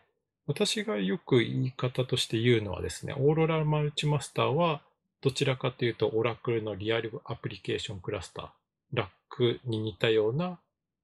[0.46, 4.80] 私がよく言い方として言うのはですね、オーロラマルチマスターは、
[5.20, 10.58] どちらかというと、オラクルのリアルアプリケーションクラスター、ラックに似たような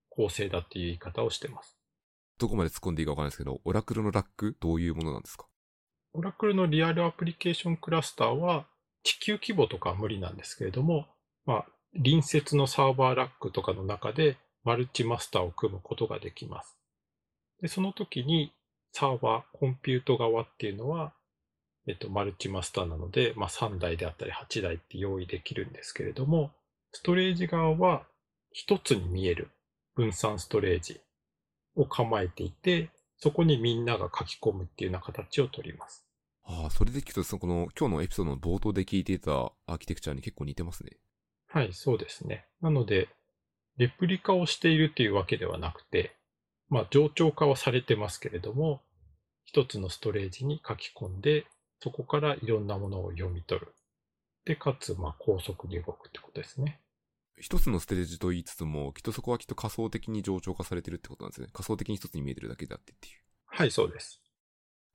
[0.08, 1.75] 構成だっていう言い方をしてます。
[2.38, 5.46] どこまで突っ込んでいいかわからないですけど、オラクルのラック、どういうものなんですか？
[6.12, 8.66] オラクルのリアルアプリケーションクラスターは、
[9.02, 11.06] 地球規模とかは無理なんですけれども、
[11.44, 16.76] まあ、隣接のサーバーラックとかの中でマルチマスターを組むことができます。
[17.62, 18.52] で、その時に
[18.92, 21.12] サーバー、コンピュート側っていうのは、
[21.86, 26.50] えっと、マルチマスターなので、まあ、3台であったり8台って用意できるんですけれども、
[26.92, 28.02] ストレージ側は
[28.50, 29.50] 一つに見える
[29.94, 31.00] 分散ストレージ
[31.76, 36.06] を構えていて、そこにみんなが書き込むっていうような形をとります。
[36.44, 40.92] ああ、それで聞くと、その、今日のエピソードの冒頭で聞いていたアーキテクチャに結構似てますね。
[41.48, 42.46] はい、そうですね。
[42.60, 43.08] なので、
[43.76, 46.16] レプリカをしているというわけではなくて、
[46.68, 48.82] まあ、冗長化はされてますけれども、
[49.44, 51.46] 一つのストレージに書き込んで、
[51.80, 53.74] そこからいろんなものを読み取る。
[54.44, 56.80] で、かつ、まあ、高速に動くってことですね。
[57.38, 61.48] 一つのステージと言いつつも、きっとそこはきっと仮想的に冗長化されてるってことなんですね。
[61.52, 63.14] 仮想的に一つに見えてるだけであってっていう。
[63.46, 64.20] はい、そうです。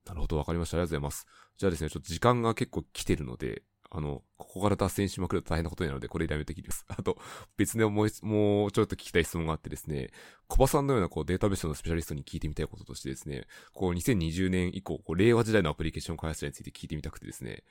[0.05, 0.77] なるほど、わかりました。
[0.77, 1.27] ありがとうございます。
[1.57, 3.63] じゃあですね、ちょっと時間が結構来てるので、
[3.93, 6.85] あの、ここから脱線しまくると大変なことになるので、これやめてきます。
[6.89, 7.17] あと、
[7.57, 10.11] 別でもう、もうちょっと聞きたい質問があってですね、
[10.47, 17.65] 小葉さんのようなこうデータベースのスペシャリストに聞いてみたいこととしてですね、こう2020年以降、こう令和時代のアプリケーション開発者について聞いてみたくてですね、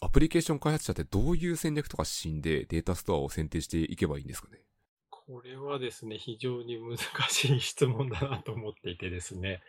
[0.00, 4.60] アプリケーション開発者ってどういう戦略とか指針でデータストアを選定していけばいいんですかね？
[5.10, 6.98] これはですね、非常に難
[7.30, 9.62] しい質問だなと思っていてですね、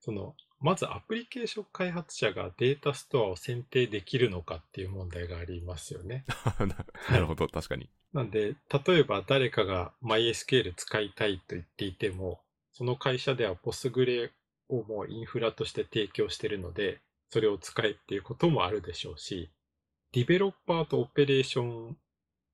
[0.00, 6.24] その、まずアプリケーション開発者がデータストアを選定できるのかっていう問題がありますよね。
[7.10, 7.88] なるほど、確かに。
[8.12, 8.56] なんで、
[8.86, 12.40] 例えば誰かが MySQL 使いたいと言っていても、
[12.72, 14.30] その会社では Postgre
[14.68, 17.00] をもうインフラとして提供しているので、
[17.30, 19.50] それを使えっていうこともあるでしょうし、
[20.12, 21.96] ディベロッパーとオペレーション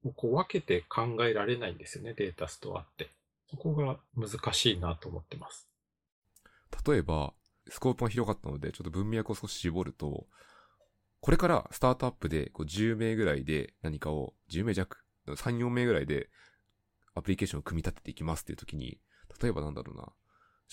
[0.05, 3.09] をこう分けて考えられないんですよね、データストアって。
[3.51, 5.69] そこが難しいなと思ってます。
[6.87, 7.33] 例えば、
[7.69, 10.27] スコープが広かったので、ちょっと文脈を少し絞ると、
[11.21, 16.29] これからスタートアップでこう10名ぐらいで何かを、10名弱、3、4名ぐらいで
[17.15, 19.01] アプリケーションを組み立てていきますっていう時に、
[19.41, 20.13] 例えばなんだろうな、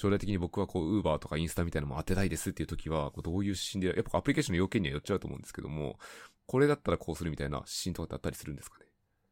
[0.01, 5.99] 将来的に僕はこう、ウーバーとかインスタみたいなのも当てたいですっていう時は、どういう指針で、やっぱアプリケーションの要件にはよっちゃうと思うんですけども、
[6.47, 8.85] これだったらこうするみたいな指針とかってあったりするんですかね？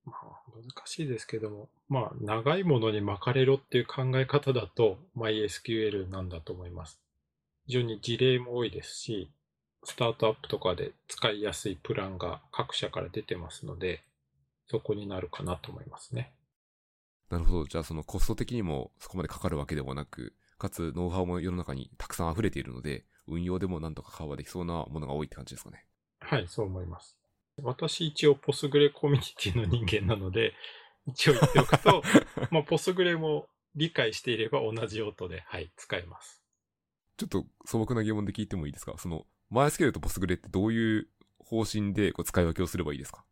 [0.05, 0.17] まあ、
[0.55, 6.99] 難しいですけども、まあ、長いものに巻かれろっていう考え方だと、MySQL なんだと思います。
[7.65, 9.31] 非常に事例も多いですし、
[9.83, 14.03] スタートアップとかで使いやすいプランが各社から出てますので、
[14.67, 16.31] そこになるかなと思いますね。
[17.29, 17.65] なるほど。
[17.65, 25.85] じゃあそのコスト的にもそこまでかかるわけではなく、かつノウハウも世の中にたくさん溢れているので、運用でもなんとかカバーできそうなものが多いって感じですかね。
[26.19, 27.17] はい、そう思います。
[27.63, 30.53] 私一応ポスグレコミュニティの人間なので、
[31.07, 32.03] 一応言っておくと、
[32.51, 36.43] まあポスグレも理解していれば同じ用途で、はい、使えます。
[37.17, 38.95] ちょっと素朴な疑問で聞いてもいいですか？
[38.97, 43.25] その、マイスケールとポスグレってどういう方針でこう使い分けをすればいいですか？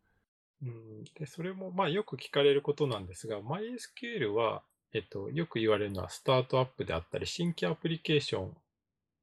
[0.62, 4.64] うん、で、それも、まあよく聞かれることなんですが、MySQL は、
[4.94, 8.56] えっと、よく言われるのはスタートアップであったり、新規アプリケーション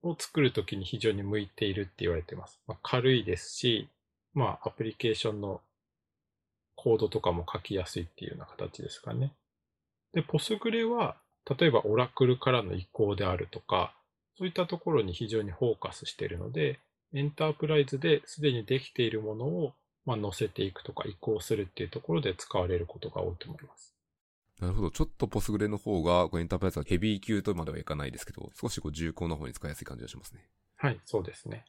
[0.03, 2.59] を作るときに非常に向いているって言われてます。
[2.67, 3.89] まあ、軽いですし、
[4.33, 5.61] まあアプリケーションの
[6.75, 9.31] コードとかも書きやすいっていうような形ですかね。
[10.13, 11.15] で、ポスグレは、
[11.57, 13.93] 例えばオラクルからの移行であるとか、
[14.37, 16.79] そういったところに非常にフォーカスしているので、
[17.13, 19.73] エンタープライズですでにできているものを、
[20.05, 23.94] まあ、載せていくとか移行するっていうところで使われることが多いと思います。
[24.61, 24.91] なるほど。
[24.91, 30.47] ちょっとポスグレの方が、エンタープライズはヘビー級とまではいかないですけど、少しこう重厚な方に使いやすい感じがしますね。
[30.77, 31.65] はい、そうですね。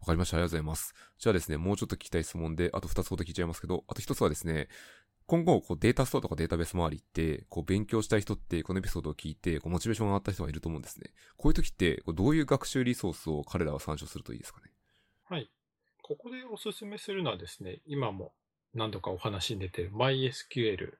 [0.00, 0.36] わかりました。
[0.36, 0.94] ありがとうございます。
[1.18, 4.68] じゃあですね、もうちょっと聞きたい質問で、あと二つほど聞いちゃいますけど、あと一つはですね、
[5.26, 11.10] 今後、こうデータストアとかデータベース周りって、こう勉強したい人って、このエピソードを聞いて、こうモチベーションが上がった人がいると思うんですね。
[11.36, 14.70] こういう時って、どういう学習リソースを彼らは参照するといいですかね？
[15.24, 15.50] はい。
[16.02, 18.32] ここでお勧めするのはですね、今も
[18.72, 20.94] 何度かお話に出ている MySQL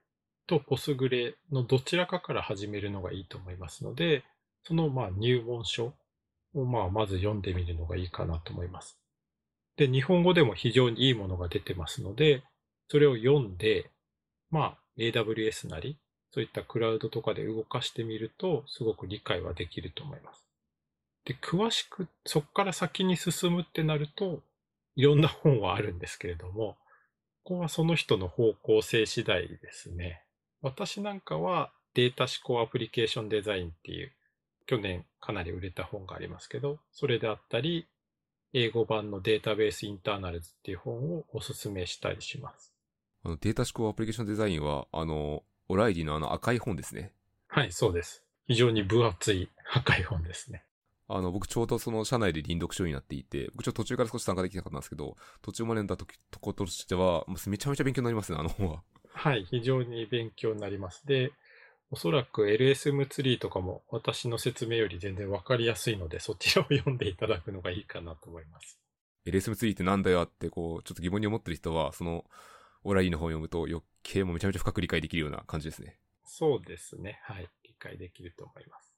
[0.49, 4.23] と Postgre のどちらかから始めるのがいいと思いますので、
[4.63, 5.93] そのまあ入門書
[6.55, 8.99] をまあまず読んでみるのがいいかなと思います。
[9.77, 12.41] で、日本語でも非常にいいものが出てますので、
[12.87, 13.91] それを読んで、
[14.49, 15.99] まあ、AWS なり、
[16.33, 20.43] そういったクラウドとかで動かしてみると、すごく理解はできると思います。
[21.25, 24.41] で、詳しく、そこから先に進むってなると、
[24.95, 26.75] いろんな本はあるんですけれども、
[27.43, 30.23] ここはその人の方向性次第ですね。
[30.61, 34.11] 私なんかはデータ思考アプリケーションデザインっていう、
[34.65, 37.87] 去年かなり売れた本がありますけど、それであったり、
[38.53, 42.73] 英語版のデータベースインターナルズっていう本をおすすめしたりします。
[43.23, 47.13] あの、データ思考アプリケーションデザインは、あの、オライリーのあの赤い本ですね。
[47.47, 48.23] はい、そうです。
[48.47, 50.63] 非常に分厚い赤い本ですね。
[51.07, 58.83] あの、僕ちょうどその社内で臨読書になっていて、僕ちょっと途中から少し参加できなかったんですけど、途中までのととことしては、めちゃめちゃ勉強になりますね、あの本は。
[59.19, 61.05] はい、非常に勉強になります。
[61.05, 61.33] で、
[61.91, 68.79] おそらく LSM ツリーとかも私の説明より全然わかりやすいので、そちらを読んでいただくのがいいかなと思います。
[69.25, 72.23] LSM ツリーってなんだよって、こう、ちょっと疑問に思ってる人は、その、
[72.85, 75.99] オライーの本を読むと余計もめちゃめちゃ深く理解できるような感じですね。
[76.23, 77.19] そうですね。
[77.23, 77.49] はい。
[77.65, 78.95] 理解できると思います。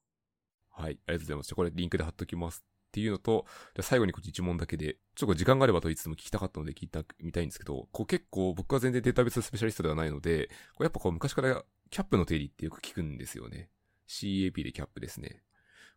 [0.69, 0.83] はい。
[0.83, 1.55] ありがとうございます。
[1.55, 2.63] これリンクで貼っときます。
[2.91, 13.69] っていうのと、じゃ最後にこっち一問だけで、ちょっと時間があればといつも聞きたかったので聞いた、みたいんですけど、こう結構僕は全然データベーススペシャリストではないので、こうやっぱこう昔からキャップの定理ってよく聞くんですよね。
[14.09, 15.41] CAP でキャップですね。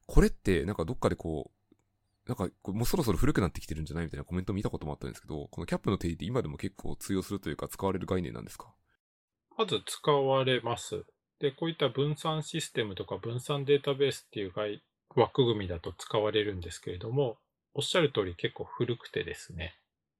[0.06, 8.72] これってなんかどっかでこう、なんかもうそろそろ古くなってきてるんじゃないみたいなコメント見たこともあったんですけど、このキャップの定理って今でも結構通用するというか使われる概念なんですか？
[9.58, 11.04] まず使われます。
[11.40, 14.82] で、こういった分散システムとか分散データベースっていう概
[15.14, 17.36] 枠組みだと使われるんですけれども、
[17.74, 19.74] おっしゃる通り結構古くてですね、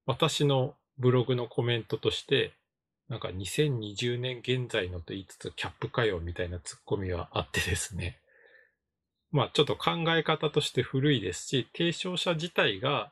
[0.05, 2.53] 私のブログのコメントとして、
[3.09, 8.17] なんか2020年現在のと言いつつキャップかよみたいなツッコミはあってですね。
[9.31, 13.11] まあちょっと考え方として古いですし、提唱者自体が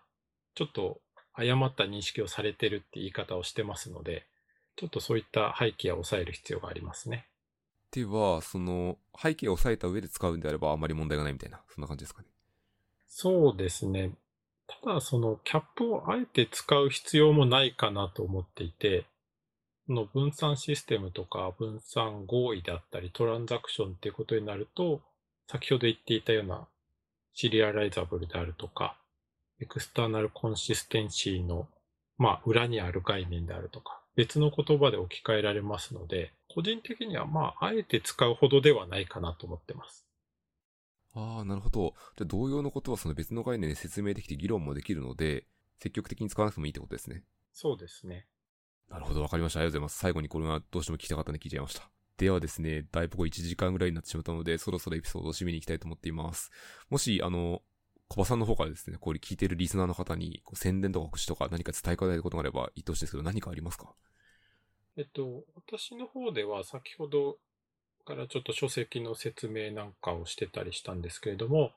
[0.55, 0.99] ちょっと
[1.33, 4.25] 誤った認識をされてるって言い方をしてますので、
[4.75, 7.27] ちょっとそういった背景を抑える必要がありますね。
[7.93, 12.27] では、その背景を抑えた上で使うんであればあまり問題がないみたいな、そんな感じですかね。
[13.07, 14.17] そうですね。
[14.65, 19.05] ただそのキャップをあえて使う必要もないかなと思っていて、
[19.87, 25.01] の分散システムとか分散合意であったりトランザクションっていうことになると、
[25.47, 26.67] 先ほど言っていたような
[27.33, 28.97] シリアライザブルであるとか、
[29.61, 31.67] エクスターナルコンシステンシーの、
[32.17, 40.07] まあ、裏にある概念であるとか、別の言葉で置き換えられますので、個人的にはまあ、あえて使うほどではないかなと思ってます。
[41.13, 41.93] ああ、なるほど。
[42.17, 45.45] じゃあ同様のことはその別の概念で説明できて議論もできるので、
[45.79, 47.23] 積極的に使わなくてもいいってことですね。
[47.53, 48.27] そうですね。
[48.89, 49.59] なるほど、わかりました。
[49.59, 49.97] ありがとうございます。
[49.99, 51.89] 最後にこれがどうしても聞きたかったんで聞いちゃいました。
[52.17, 56.51] ではですね、だいぶこう1時間ぐらいになってしまったので、そろそろエピソードを締めに行きたいと思っています。
[56.89, 57.61] もし、あの、
[58.07, 63.93] 小葉さんの方からですね、これ聞いてるリスナーの方に、宣伝とか告知とか何か伝えたいことがあれば言ってほしいですけど、何かありますか？
[64.95, 67.37] えっと、私の方では先ほど
[68.05, 71.71] からちょっと書籍の説明なんかをしてたりしたんですけれども、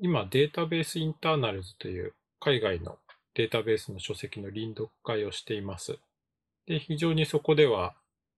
[0.00, 2.98] 今データベースインターナルズという海外の
[3.34, 5.98] データベースの書籍の臨読会をしています。
[6.66, 7.94] で、非常にそこでは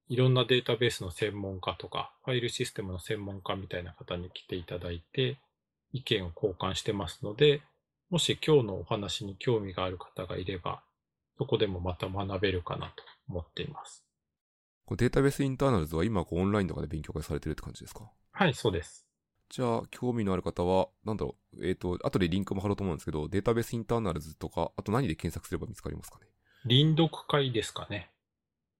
[0.08, 5.38] いろんなデータベースの専門家とか、ファイルシステムの専門家みたいな方に来ていただいて、
[5.92, 7.62] 意見を交換してますので、
[8.10, 10.82] もし今日のお話に興味がある方がいれば、
[11.38, 14.09] そこでもまた学べるかなと思っています。
[14.96, 18.10] データベースインターナルズは今こうオンラインとかで勉強会されてるって感じですか？
[18.32, 19.06] はい、そうです。
[19.48, 26.26] じゃあ、興味のある方は、なんだろう、えっ、ー、と、後でリンクも貼ろうと思うんですけど、データベースインターナルズとか、あと何で検索すれば見つかりますかね？
[26.66, 28.10] 臨読会ですかね。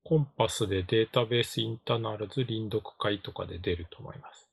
[0.05, 4.49] コンパスでデータベースインターナルズ臨読会とかで出ると思います。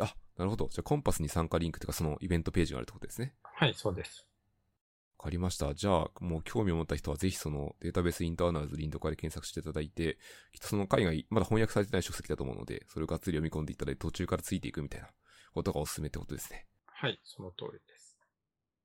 [0.00, 0.68] あ、なるほど。
[0.70, 3.34] じゃあ、コンパスに参加リンクというか、そのイベントページがあるってことですね。
[3.42, 4.26] はい、そうです。
[5.18, 5.74] わかりました。
[5.74, 10.16] じゃあ、もう興味を持った人はぜひそのデータベースインターナルズリンドから検索していただいて、
[10.52, 15.08] きっとその海外、まだ翻訳されてない書籍だと思うので、それをがっつり読み込んでいただいて途中からついていくみたいな
[15.54, 16.66] ことがおすすめってことですね。
[16.86, 18.16] はい、その通りです。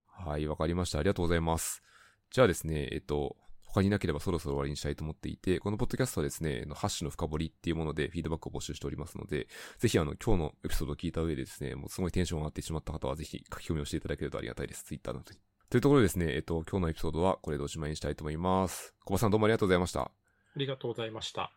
[0.07, 0.99] はい、わかりました。
[0.99, 1.83] ありがとうございます。
[2.31, 14.83] じゃあですね、えっと、他になければそろそろ終わりにしたいと思っていて、このポッドキャストはですね、ハッシュの深掘りっていうものでフィードバックを募集しておりますので、ぜひあの、今日のエピソードを聞いた上でですね、もうすごいテンションが上がってしまった方はぜひ書き込みをしていただけるとありがたいです。
[14.83, 15.39] ツイッターなどに。
[15.73, 18.93] というところでですね、えっと、今日のエピソードはこれでおしまいにしたいと思います。
[19.05, 20.01] 小葉さんどうもありがとうございました。
[20.01, 20.11] あ
[20.55, 21.51] りがとうございました。